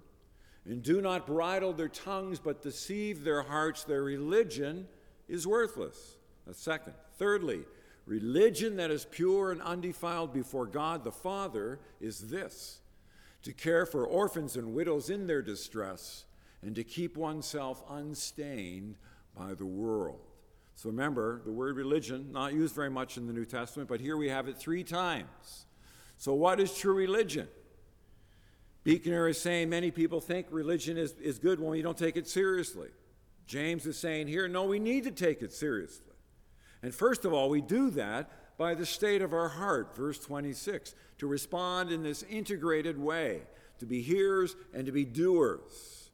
and 0.66 0.84
do 0.84 1.02
not 1.02 1.26
bridle 1.26 1.74
their 1.74 1.88
tongues 1.88 2.40
but 2.40 2.62
deceive 2.62 3.24
their 3.24 3.44
hearts, 3.44 3.84
their 3.84 4.04
religion 4.04 4.88
is 5.28 5.48
worthless. 5.48 6.18
A 6.48 6.54
second. 6.54 6.94
Thirdly, 7.18 7.64
religion 8.06 8.76
that 8.76 8.92
is 8.92 9.06
pure 9.06 9.52
and 9.52 9.62
undefiled 9.62 10.34
before 10.34 10.68
God 10.68 11.04
the 11.04 11.12
Father 11.12 11.80
is 12.00 12.30
this 12.30 12.82
to 13.46 13.54
care 13.54 13.86
for 13.86 14.06
orphans 14.06 14.58
and 14.58 14.74
widows 14.74 15.12
in 15.12 15.28
their 15.28 15.44
distress, 15.44 16.26
and 16.64 16.76
to 16.76 16.84
keep 16.84 17.16
oneself 17.16 17.84
unstained 17.88 18.98
by 19.38 19.54
the 19.54 19.66
world. 19.66 20.20
So 20.74 20.90
remember, 20.90 21.42
the 21.46 21.52
word 21.52 21.76
religion, 21.78 22.32
not 22.32 22.54
used 22.54 22.74
very 22.74 22.90
much 22.90 23.18
in 23.18 23.28
the 23.28 23.34
New 23.34 23.46
Testament, 23.46 23.88
but 23.88 24.02
here 24.02 24.18
we 24.18 24.30
have 24.30 24.48
it 24.48 24.58
three 24.58 24.84
times. 24.84 25.68
So, 26.18 26.34
what 26.34 26.60
is 26.60 26.76
true 26.76 26.96
religion? 26.96 27.48
Buechner 28.84 29.28
is 29.28 29.40
saying 29.40 29.70
many 29.70 29.92
people 29.92 30.22
think 30.22 30.48
religion 30.50 30.98
is, 30.98 31.14
is 31.14 31.38
good 31.38 31.60
when 31.60 31.70
we 31.70 31.84
don't 31.84 31.98
take 31.98 32.18
it 32.18 32.28
seriously. 32.28 32.90
James 33.46 33.86
is 33.86 33.98
saying 33.98 34.28
here, 34.28 34.48
no, 34.48 34.64
we 34.64 34.80
need 34.80 35.04
to 35.04 35.12
take 35.12 35.44
it 35.44 35.54
seriously. 35.54 36.14
And 36.82 36.94
first 36.94 37.26
of 37.26 37.34
all, 37.34 37.50
we 37.50 37.62
do 37.62 37.92
that 37.92 38.32
by 38.58 38.74
the 38.74 38.86
state 38.86 39.22
of 39.22 39.34
our 39.34 39.50
heart, 39.50 39.96
verse 39.96 40.20
26, 40.20 40.96
to 41.18 41.28
respond 41.28 41.92
in 41.92 42.04
this 42.04 42.24
integrated 42.24 42.98
way, 42.98 43.42
to 43.80 43.86
be 43.86 44.02
hearers 44.02 44.56
and 44.74 44.86
to 44.86 44.92
be 44.92 45.06
doers, 45.06 46.12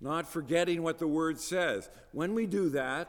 not 0.00 0.28
forgetting 0.28 0.82
what 0.82 0.98
the 0.98 1.08
word 1.08 1.40
says. 1.40 1.88
When 2.12 2.34
we 2.34 2.46
do 2.46 2.68
that, 2.70 3.08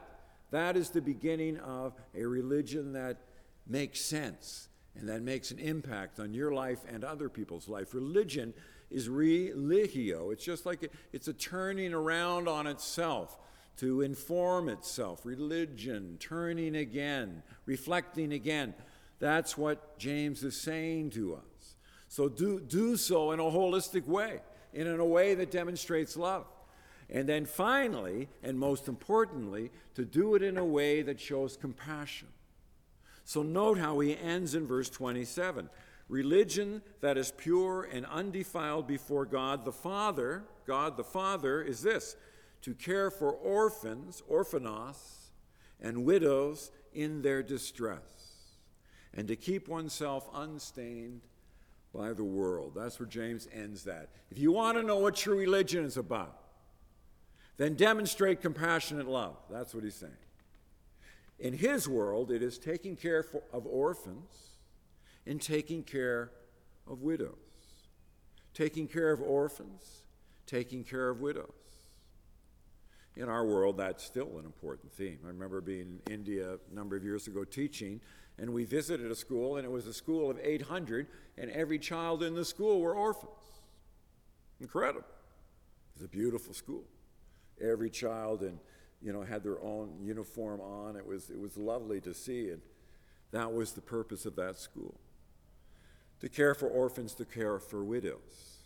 that 0.51 0.75
is 0.75 0.89
the 0.89 1.01
beginning 1.01 1.57
of 1.59 1.93
a 2.15 2.25
religion 2.25 2.93
that 2.93 3.17
makes 3.67 4.01
sense 4.01 4.69
and 4.95 5.07
that 5.09 5.21
makes 5.21 5.51
an 5.51 5.59
impact 5.59 6.19
on 6.19 6.33
your 6.33 6.53
life 6.53 6.79
and 6.91 7.03
other 7.03 7.29
people's 7.29 7.67
life. 7.67 7.93
Religion 7.93 8.53
is 8.89 9.07
religio. 9.07 10.31
It's 10.31 10.43
just 10.43 10.65
like 10.65 10.91
it's 11.13 11.27
a 11.27 11.33
turning 11.33 11.93
around 11.93 12.47
on 12.47 12.65
itself 12.65 13.37
to 13.79 14.01
inform 14.01 14.67
itself. 14.67 15.25
Religion, 15.25 16.17
turning 16.19 16.75
again, 16.75 17.43
reflecting 17.65 18.33
again. 18.33 18.73
That's 19.19 19.57
what 19.57 19.97
James 19.97 20.43
is 20.43 20.59
saying 20.59 21.11
to 21.11 21.35
us. 21.35 21.75
So 22.09 22.27
do, 22.27 22.59
do 22.59 22.97
so 22.97 23.31
in 23.31 23.39
a 23.39 23.43
holistic 23.43 24.05
way, 24.05 24.41
and 24.73 24.87
in 24.87 24.99
a 24.99 25.05
way 25.05 25.35
that 25.35 25.51
demonstrates 25.51 26.17
love. 26.17 26.45
And 27.09 27.27
then 27.27 27.45
finally, 27.45 28.27
and 28.43 28.59
most 28.59 28.87
importantly, 28.87 29.71
to 29.95 30.05
do 30.05 30.35
it 30.35 30.43
in 30.43 30.57
a 30.57 30.65
way 30.65 31.01
that 31.01 31.19
shows 31.19 31.55
compassion. 31.55 32.27
So 33.23 33.43
note 33.43 33.77
how 33.77 33.99
he 33.99 34.17
ends 34.17 34.55
in 34.55 34.67
verse 34.67 34.89
27. 34.89 35.69
Religion 36.07 36.81
that 37.01 37.17
is 37.17 37.31
pure 37.31 37.87
and 37.91 38.05
undefiled 38.07 38.87
before 38.87 39.25
God 39.25 39.63
the 39.63 39.71
Father, 39.71 40.43
God 40.65 40.97
the 40.97 41.03
Father, 41.03 41.61
is 41.61 41.81
this 41.81 42.15
to 42.61 42.73
care 42.73 43.09
for 43.09 43.31
orphans, 43.31 44.21
orphanos, 44.29 44.97
and 45.81 46.05
widows 46.05 46.71
in 46.93 47.21
their 47.21 47.41
distress, 47.41 48.57
and 49.13 49.27
to 49.27 49.35
keep 49.35 49.67
oneself 49.67 50.29
unstained 50.33 51.21
by 51.93 52.13
the 52.13 52.23
world. 52.23 52.73
That's 52.75 52.99
where 52.99 53.07
James 53.07 53.47
ends 53.53 53.83
that. 53.85 54.09
If 54.29 54.37
you 54.37 54.51
want 54.51 54.77
to 54.77 54.83
know 54.83 54.97
what 54.97 55.15
true 55.15 55.37
religion 55.37 55.85
is 55.85 55.97
about, 55.97 56.37
then 57.57 57.75
demonstrate 57.75 58.41
compassionate 58.41 59.07
love. 59.07 59.37
That's 59.49 59.73
what 59.73 59.83
he's 59.83 59.95
saying. 59.95 60.13
In 61.39 61.53
his 61.53 61.87
world, 61.87 62.31
it 62.31 62.43
is 62.43 62.57
taking 62.57 62.95
care 62.95 63.23
for, 63.23 63.41
of 63.51 63.65
orphans 63.65 64.57
and 65.25 65.41
taking 65.41 65.83
care 65.83 66.31
of 66.87 67.01
widows, 67.01 67.35
taking 68.53 68.87
care 68.87 69.11
of 69.11 69.21
orphans, 69.21 70.03
taking 70.45 70.83
care 70.83 71.09
of 71.09 71.21
widows. 71.21 71.53
In 73.15 73.27
our 73.27 73.45
world, 73.45 73.77
that's 73.77 74.03
still 74.03 74.37
an 74.39 74.45
important 74.45 74.91
theme. 74.93 75.19
I 75.25 75.27
remember 75.27 75.61
being 75.61 75.99
in 76.05 76.13
India 76.13 76.53
a 76.53 76.75
number 76.75 76.95
of 76.95 77.03
years 77.03 77.27
ago 77.27 77.43
teaching, 77.43 77.99
and 78.37 78.53
we 78.53 78.63
visited 78.63 79.11
a 79.11 79.15
school, 79.15 79.57
and 79.57 79.65
it 79.65 79.71
was 79.71 79.87
a 79.87 79.93
school 79.93 80.29
of 80.29 80.39
800, 80.41 81.07
and 81.37 81.51
every 81.51 81.79
child 81.79 82.23
in 82.23 82.33
the 82.33 82.45
school 82.45 82.79
were 82.79 82.93
orphans. 82.93 83.33
Incredible. 84.61 85.01
It 85.01 85.99
was 85.99 86.05
a 86.05 86.09
beautiful 86.09 86.53
school. 86.53 86.85
Every 87.61 87.89
child 87.89 88.41
and 88.41 88.59
you 89.01 89.11
know 89.11 89.21
had 89.21 89.43
their 89.43 89.61
own 89.61 89.97
uniform 90.01 90.61
on. 90.61 90.95
It 90.95 91.05
was 91.05 91.29
it 91.29 91.39
was 91.39 91.57
lovely 91.57 91.99
to 92.01 92.13
see, 92.13 92.49
and 92.49 92.61
that 93.31 93.51
was 93.51 93.73
the 93.73 93.81
purpose 93.81 94.25
of 94.25 94.35
that 94.37 94.57
school 94.57 94.99
to 96.19 96.29
care 96.29 96.53
for 96.53 96.67
orphans, 96.67 97.13
to 97.15 97.25
care 97.25 97.59
for 97.59 97.83
widows. 97.83 98.57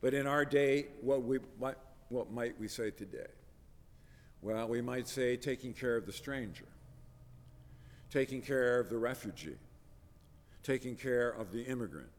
But 0.00 0.14
in 0.14 0.26
our 0.26 0.44
day, 0.44 0.86
what, 1.00 1.22
we, 1.22 1.38
what, 1.58 1.78
what 2.08 2.32
might 2.32 2.58
we 2.58 2.68
say 2.68 2.90
today? 2.90 3.28
Well, 4.42 4.66
we 4.68 4.82
might 4.82 5.06
say 5.06 5.36
taking 5.36 5.72
care 5.72 5.96
of 5.96 6.04
the 6.04 6.12
stranger, 6.12 6.66
taking 8.10 8.42
care 8.42 8.80
of 8.80 8.90
the 8.90 8.98
refugee, 8.98 9.56
taking 10.64 10.96
care 10.96 11.30
of 11.30 11.52
the 11.52 11.62
immigrant, 11.62 12.10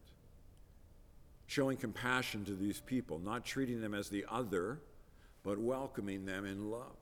showing 1.48 1.76
compassion 1.76 2.46
to 2.46 2.56
these 2.56 2.80
people, 2.80 3.20
not 3.20 3.44
treating 3.44 3.82
them 3.82 3.94
as 3.94 4.08
the 4.08 4.26
other, 4.32 4.80
but 5.44 5.60
welcoming 5.60 6.26
them 6.26 6.46
in 6.46 6.72
love. 6.72 6.96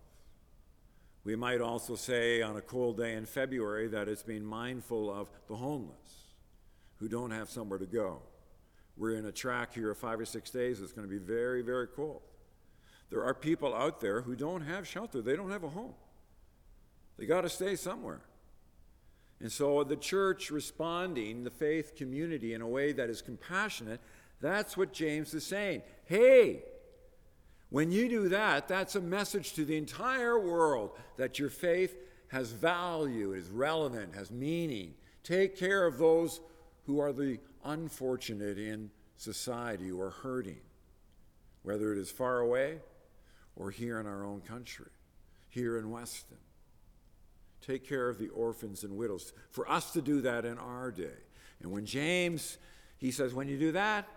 We 1.24 1.36
might 1.36 1.62
also 1.62 1.96
say 1.96 2.42
on 2.42 2.58
a 2.58 2.62
cold 2.62 2.98
day 2.98 3.14
in 3.14 3.28
February 3.28 3.88
that 3.90 4.08
it's 4.08 4.24
being 4.24 4.44
mindful 4.44 5.14
of 5.14 5.30
the 5.48 5.56
homeless 5.56 6.34
who 6.98 7.08
don't 7.08 7.30
have 7.30 7.48
somewhere 7.48 7.78
to 7.78 7.86
go. 7.86 8.24
We're 8.98 9.16
in 9.16 9.26
a 9.28 9.32
track 9.32 9.76
here 9.76 9.92
of 9.92 10.00
five 10.00 10.20
or 10.20 10.26
six 10.26 10.50
days. 10.50 10.82
It's 10.82 10.94
going 10.94 11.08
to 11.08 11.12
be 11.12 11.24
very, 11.24 11.62
very 11.62 11.88
cold. 11.88 12.24
There 13.12 13.24
are 13.26 13.34
people 13.34 13.76
out 13.76 14.00
there 14.00 14.22
who 14.22 14.36
don't 14.36 14.62
have 14.62 14.88
shelter, 14.88 15.22
they 15.22 15.36
don't 15.36 15.52
have 15.52 15.64
a 15.64 15.70
home. 15.70 15.94
They 17.18 17.26
got 17.26 17.42
to 17.42 17.50
stay 17.50 17.76
somewhere. 17.76 18.22
And 19.42 19.52
so 19.52 19.84
the 19.84 19.98
church 19.98 20.50
responding, 20.50 21.44
the 21.44 21.50
faith 21.50 21.96
community, 21.96 22.54
in 22.54 22.62
a 22.62 22.68
way 22.68 22.94
that 22.94 23.10
is 23.10 23.22
compassionate, 23.22 24.00
that's 24.40 24.78
what 24.78 24.94
James 24.94 25.34
is 25.34 25.46
saying. 25.46 25.82
Hey, 26.06 26.64
when 27.70 27.92
you 27.92 28.08
do 28.08 28.30
that, 28.30 28.68
that's 28.68 28.96
a 28.96 29.02
message 29.02 29.54
to 29.54 29.66
the 29.66 29.78
entire 29.78 30.40
world 30.40 30.92
that 31.18 31.38
your 31.38 31.50
faith 31.50 31.96
has 32.30 32.52
value, 32.52 33.34
is 33.34 33.50
relevant, 33.50 34.16
has 34.16 34.32
meaning. 34.32 34.94
Take 35.24 35.58
care 35.58 35.86
of 35.86 35.98
those 35.98 36.40
who 36.86 37.00
are 37.00 37.12
the 37.12 37.40
unfortunate 37.66 38.58
in 38.58 38.90
society 39.18 39.90
who 39.90 40.02
are 40.02 40.12
hurting, 40.12 40.62
whether 41.64 41.92
it 41.92 41.98
is 41.98 42.10
far 42.10 42.40
away 42.40 42.80
or 43.56 43.72
here 43.72 44.00
in 44.00 44.08
our 44.08 44.26
own 44.26 44.42
country, 44.42 44.92
here 45.50 45.78
in 45.78 45.92
Weston. 45.92 46.38
Take 47.62 47.88
care 47.88 48.10
of 48.10 48.18
the 48.18 48.30
orphans 48.30 48.84
and 48.84 48.98
widows. 48.98 49.34
For 49.52 49.70
us 49.70 49.92
to 49.92 50.02
do 50.02 50.22
that 50.22 50.46
in 50.46 50.58
our 50.58 50.92
day. 50.92 51.20
And 51.62 51.72
when 51.72 51.86
James, 51.86 52.58
he 52.98 53.12
says, 53.12 53.34
when 53.34 53.48
you 53.48 53.58
do 53.58 53.72
that, 53.74 54.08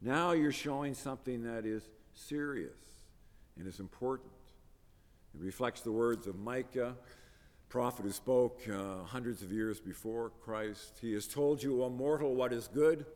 now 0.00 0.32
you're 0.32 0.52
showing 0.52 0.94
something 0.94 1.42
that 1.44 1.66
is 1.66 1.82
serious 2.14 2.76
and 3.58 3.66
is 3.66 3.80
important. 3.80 4.30
It 5.34 5.44
reflects 5.44 5.80
the 5.80 5.92
words 5.92 6.26
of 6.26 6.38
Micah 6.38 6.94
prophet 7.72 8.04
who 8.04 8.12
spoke 8.12 8.60
uh, 8.68 9.02
hundreds 9.04 9.42
of 9.42 9.50
years 9.50 9.80
before 9.80 10.30
Christ. 10.44 10.98
He 11.00 11.14
has 11.14 11.26
told 11.26 11.62
you, 11.62 11.82
O 11.82 11.88
mortal, 11.88 12.34
what 12.34 12.52
is 12.52 12.68
good, 12.68 13.06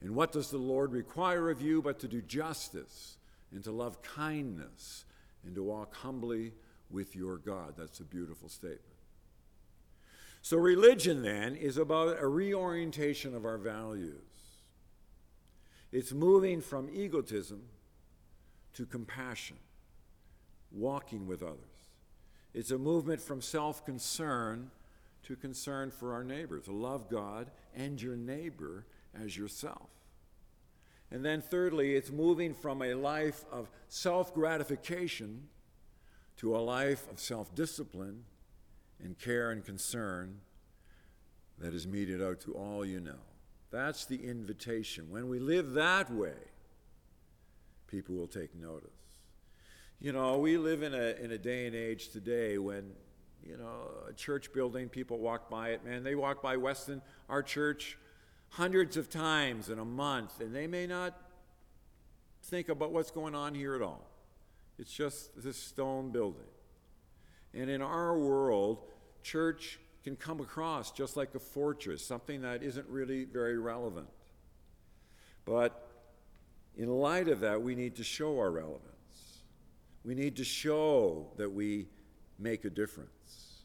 and 0.00 0.16
what 0.16 0.32
does 0.32 0.50
the 0.50 0.58
Lord 0.58 0.92
require 0.92 1.48
of 1.48 1.62
you 1.62 1.80
but 1.80 2.00
to 2.00 2.08
do 2.08 2.20
justice, 2.20 3.18
and 3.54 3.62
to 3.64 3.72
love 3.72 4.02
kindness, 4.02 5.04
and 5.46 5.54
to 5.54 5.62
walk 5.62 5.94
humbly 5.94 6.52
with 6.90 7.14
your 7.14 7.38
God. 7.38 7.74
That's 7.76 8.00
a 8.00 8.04
beautiful 8.04 8.48
statement. 8.48 8.80
So, 10.42 10.58
religion 10.58 11.22
then 11.22 11.54
is 11.54 11.78
about 11.78 12.20
a 12.20 12.26
reorientation 12.26 13.34
of 13.34 13.44
our 13.44 13.56
values. 13.56 14.18
It's 15.92 16.12
moving 16.12 16.60
from 16.60 16.90
egotism 16.92 17.62
to 18.74 18.84
compassion, 18.84 19.56
walking 20.70 21.26
with 21.26 21.42
others. 21.42 21.58
It's 22.52 22.72
a 22.72 22.78
movement 22.78 23.20
from 23.20 23.40
self 23.40 23.84
concern 23.84 24.70
to 25.24 25.36
concern 25.36 25.90
for 25.90 26.12
our 26.12 26.24
neighbor, 26.24 26.58
to 26.60 26.72
love 26.72 27.08
God 27.08 27.50
and 27.74 28.00
your 28.00 28.16
neighbor 28.16 28.86
as 29.14 29.36
yourself. 29.36 29.88
And 31.10 31.24
then, 31.24 31.42
thirdly, 31.42 31.94
it's 31.94 32.10
moving 32.10 32.54
from 32.54 32.82
a 32.82 32.94
life 32.94 33.44
of 33.52 33.70
self 33.88 34.34
gratification 34.34 35.48
to 36.38 36.56
a 36.56 36.58
life 36.58 37.08
of 37.10 37.20
self 37.20 37.54
discipline 37.54 38.24
and 39.02 39.18
care 39.18 39.50
and 39.50 39.64
concern 39.64 40.40
that 41.58 41.74
is 41.74 41.86
meted 41.86 42.22
out 42.22 42.40
to 42.40 42.52
all 42.54 42.84
you 42.84 43.00
know. 43.00 43.20
That's 43.70 44.06
the 44.06 44.28
invitation. 44.28 45.10
When 45.10 45.28
we 45.28 45.38
live 45.38 45.72
that 45.74 46.12
way, 46.12 46.34
people 47.86 48.16
will 48.16 48.26
take 48.26 48.54
notice. 48.54 48.90
You 50.00 50.12
know, 50.12 50.38
we 50.38 50.56
live 50.56 50.82
in 50.82 50.94
a, 50.94 51.14
in 51.22 51.30
a 51.30 51.38
day 51.38 51.66
and 51.66 51.74
age 51.74 52.08
today 52.10 52.58
when 52.58 52.92
you 53.46 53.56
know, 53.56 53.90
a 54.08 54.12
church 54.12 54.52
building, 54.52 54.88
people 54.88 55.18
walk 55.18 55.50
by 55.50 55.70
it. 55.70 55.84
Man, 55.84 56.02
they 56.02 56.14
walk 56.14 56.42
by 56.42 56.56
Weston, 56.56 57.02
our 57.28 57.42
church, 57.42 57.98
hundreds 58.56 58.96
of 58.96 59.10
times 59.10 59.68
in 59.68 59.80
a 59.80 59.84
month, 59.84 60.40
and 60.40 60.54
they 60.54 60.66
may 60.66 60.86
not 60.86 61.20
think 62.44 62.68
about 62.68 62.92
what's 62.92 63.10
going 63.10 63.34
on 63.34 63.54
here 63.54 63.74
at 63.74 63.82
all. 63.82 64.06
It's 64.78 64.92
just 64.92 65.42
this 65.42 65.56
stone 65.56 66.10
building. 66.10 66.42
And 67.52 67.68
in 67.68 67.82
our 67.82 68.16
world, 68.16 68.78
church 69.22 69.80
can 70.04 70.14
come 70.14 70.40
across 70.40 70.92
just 70.92 71.16
like 71.16 71.34
a 71.34 71.40
fortress, 71.40 72.04
something 72.04 72.42
that 72.42 72.62
isn't 72.62 72.86
really 72.88 73.24
very 73.24 73.58
relevant. 73.58 74.08
But 75.44 75.88
in 76.76 76.88
light 76.88 77.28
of 77.28 77.40
that, 77.40 77.60
we 77.60 77.74
need 77.74 77.96
to 77.96 78.04
show 78.04 78.38
our 78.38 78.50
relevance. 78.50 78.82
We 80.04 80.14
need 80.14 80.36
to 80.36 80.44
show 80.44 81.28
that 81.38 81.50
we 81.50 81.86
make 82.38 82.64
a 82.64 82.70
difference. 82.70 83.62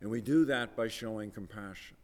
And 0.00 0.10
we 0.10 0.20
do 0.20 0.44
that 0.44 0.76
by 0.76 0.88
showing 0.88 1.30
compassion. 1.30 1.96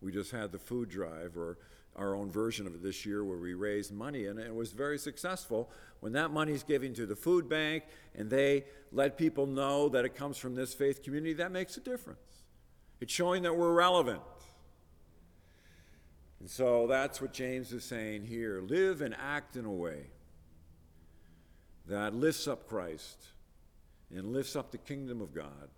We 0.00 0.12
just 0.12 0.30
had 0.30 0.52
the 0.52 0.58
food 0.58 0.88
drive, 0.88 1.36
or 1.36 1.58
our 1.96 2.14
own 2.14 2.30
version 2.30 2.66
of 2.66 2.74
it 2.74 2.82
this 2.82 3.04
year, 3.04 3.24
where 3.24 3.36
we 3.36 3.54
raised 3.54 3.92
money, 3.92 4.26
and 4.26 4.38
it 4.38 4.54
was 4.54 4.72
very 4.72 4.98
successful. 4.98 5.70
When 6.00 6.12
that 6.12 6.30
money 6.30 6.52
is 6.52 6.62
given 6.62 6.94
to 6.94 7.04
the 7.04 7.16
food 7.16 7.48
bank 7.48 7.84
and 8.14 8.30
they 8.30 8.64
let 8.92 9.18
people 9.18 9.46
know 9.46 9.90
that 9.90 10.04
it 10.06 10.14
comes 10.14 10.38
from 10.38 10.54
this 10.54 10.72
faith 10.72 11.02
community, 11.02 11.34
that 11.34 11.52
makes 11.52 11.76
a 11.76 11.80
difference. 11.80 12.44
It's 13.00 13.12
showing 13.12 13.42
that 13.42 13.54
we're 13.54 13.74
relevant. 13.74 14.22
And 16.38 16.48
so 16.48 16.86
that's 16.86 17.20
what 17.20 17.34
James 17.34 17.72
is 17.72 17.84
saying 17.84 18.24
here. 18.24 18.62
Live 18.62 19.02
and 19.02 19.14
act 19.14 19.56
in 19.56 19.66
a 19.66 19.72
way 19.72 20.06
that 21.86 22.14
lifts 22.14 22.48
up 22.48 22.66
Christ 22.66 23.18
and 24.14 24.32
lifts 24.32 24.56
up 24.56 24.70
the 24.70 24.78
kingdom 24.78 25.20
of 25.20 25.34
God 25.34 25.68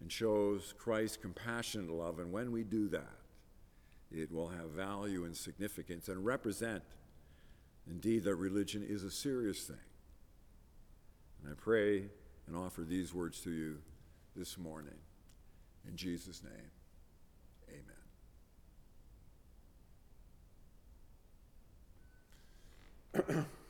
and 0.00 0.12
shows 0.12 0.72
Christ's 0.78 1.16
compassionate 1.16 1.90
love. 1.90 2.20
And 2.20 2.30
when 2.30 2.52
we 2.52 2.62
do 2.62 2.88
that, 2.90 3.21
it 4.14 4.30
will 4.30 4.48
have 4.48 4.70
value 4.70 5.24
and 5.24 5.34
significance 5.36 6.08
and 6.08 6.24
represent, 6.24 6.82
indeed, 7.88 8.24
that 8.24 8.34
religion 8.36 8.84
is 8.86 9.02
a 9.02 9.10
serious 9.10 9.64
thing. 9.64 9.76
And 11.42 11.52
I 11.52 11.54
pray 11.56 12.04
and 12.46 12.56
offer 12.56 12.82
these 12.82 13.14
words 13.14 13.40
to 13.40 13.50
you 13.50 13.78
this 14.36 14.58
morning. 14.58 14.98
In 15.88 15.96
Jesus' 15.96 16.42
name, 16.44 16.70
amen. 23.28 23.46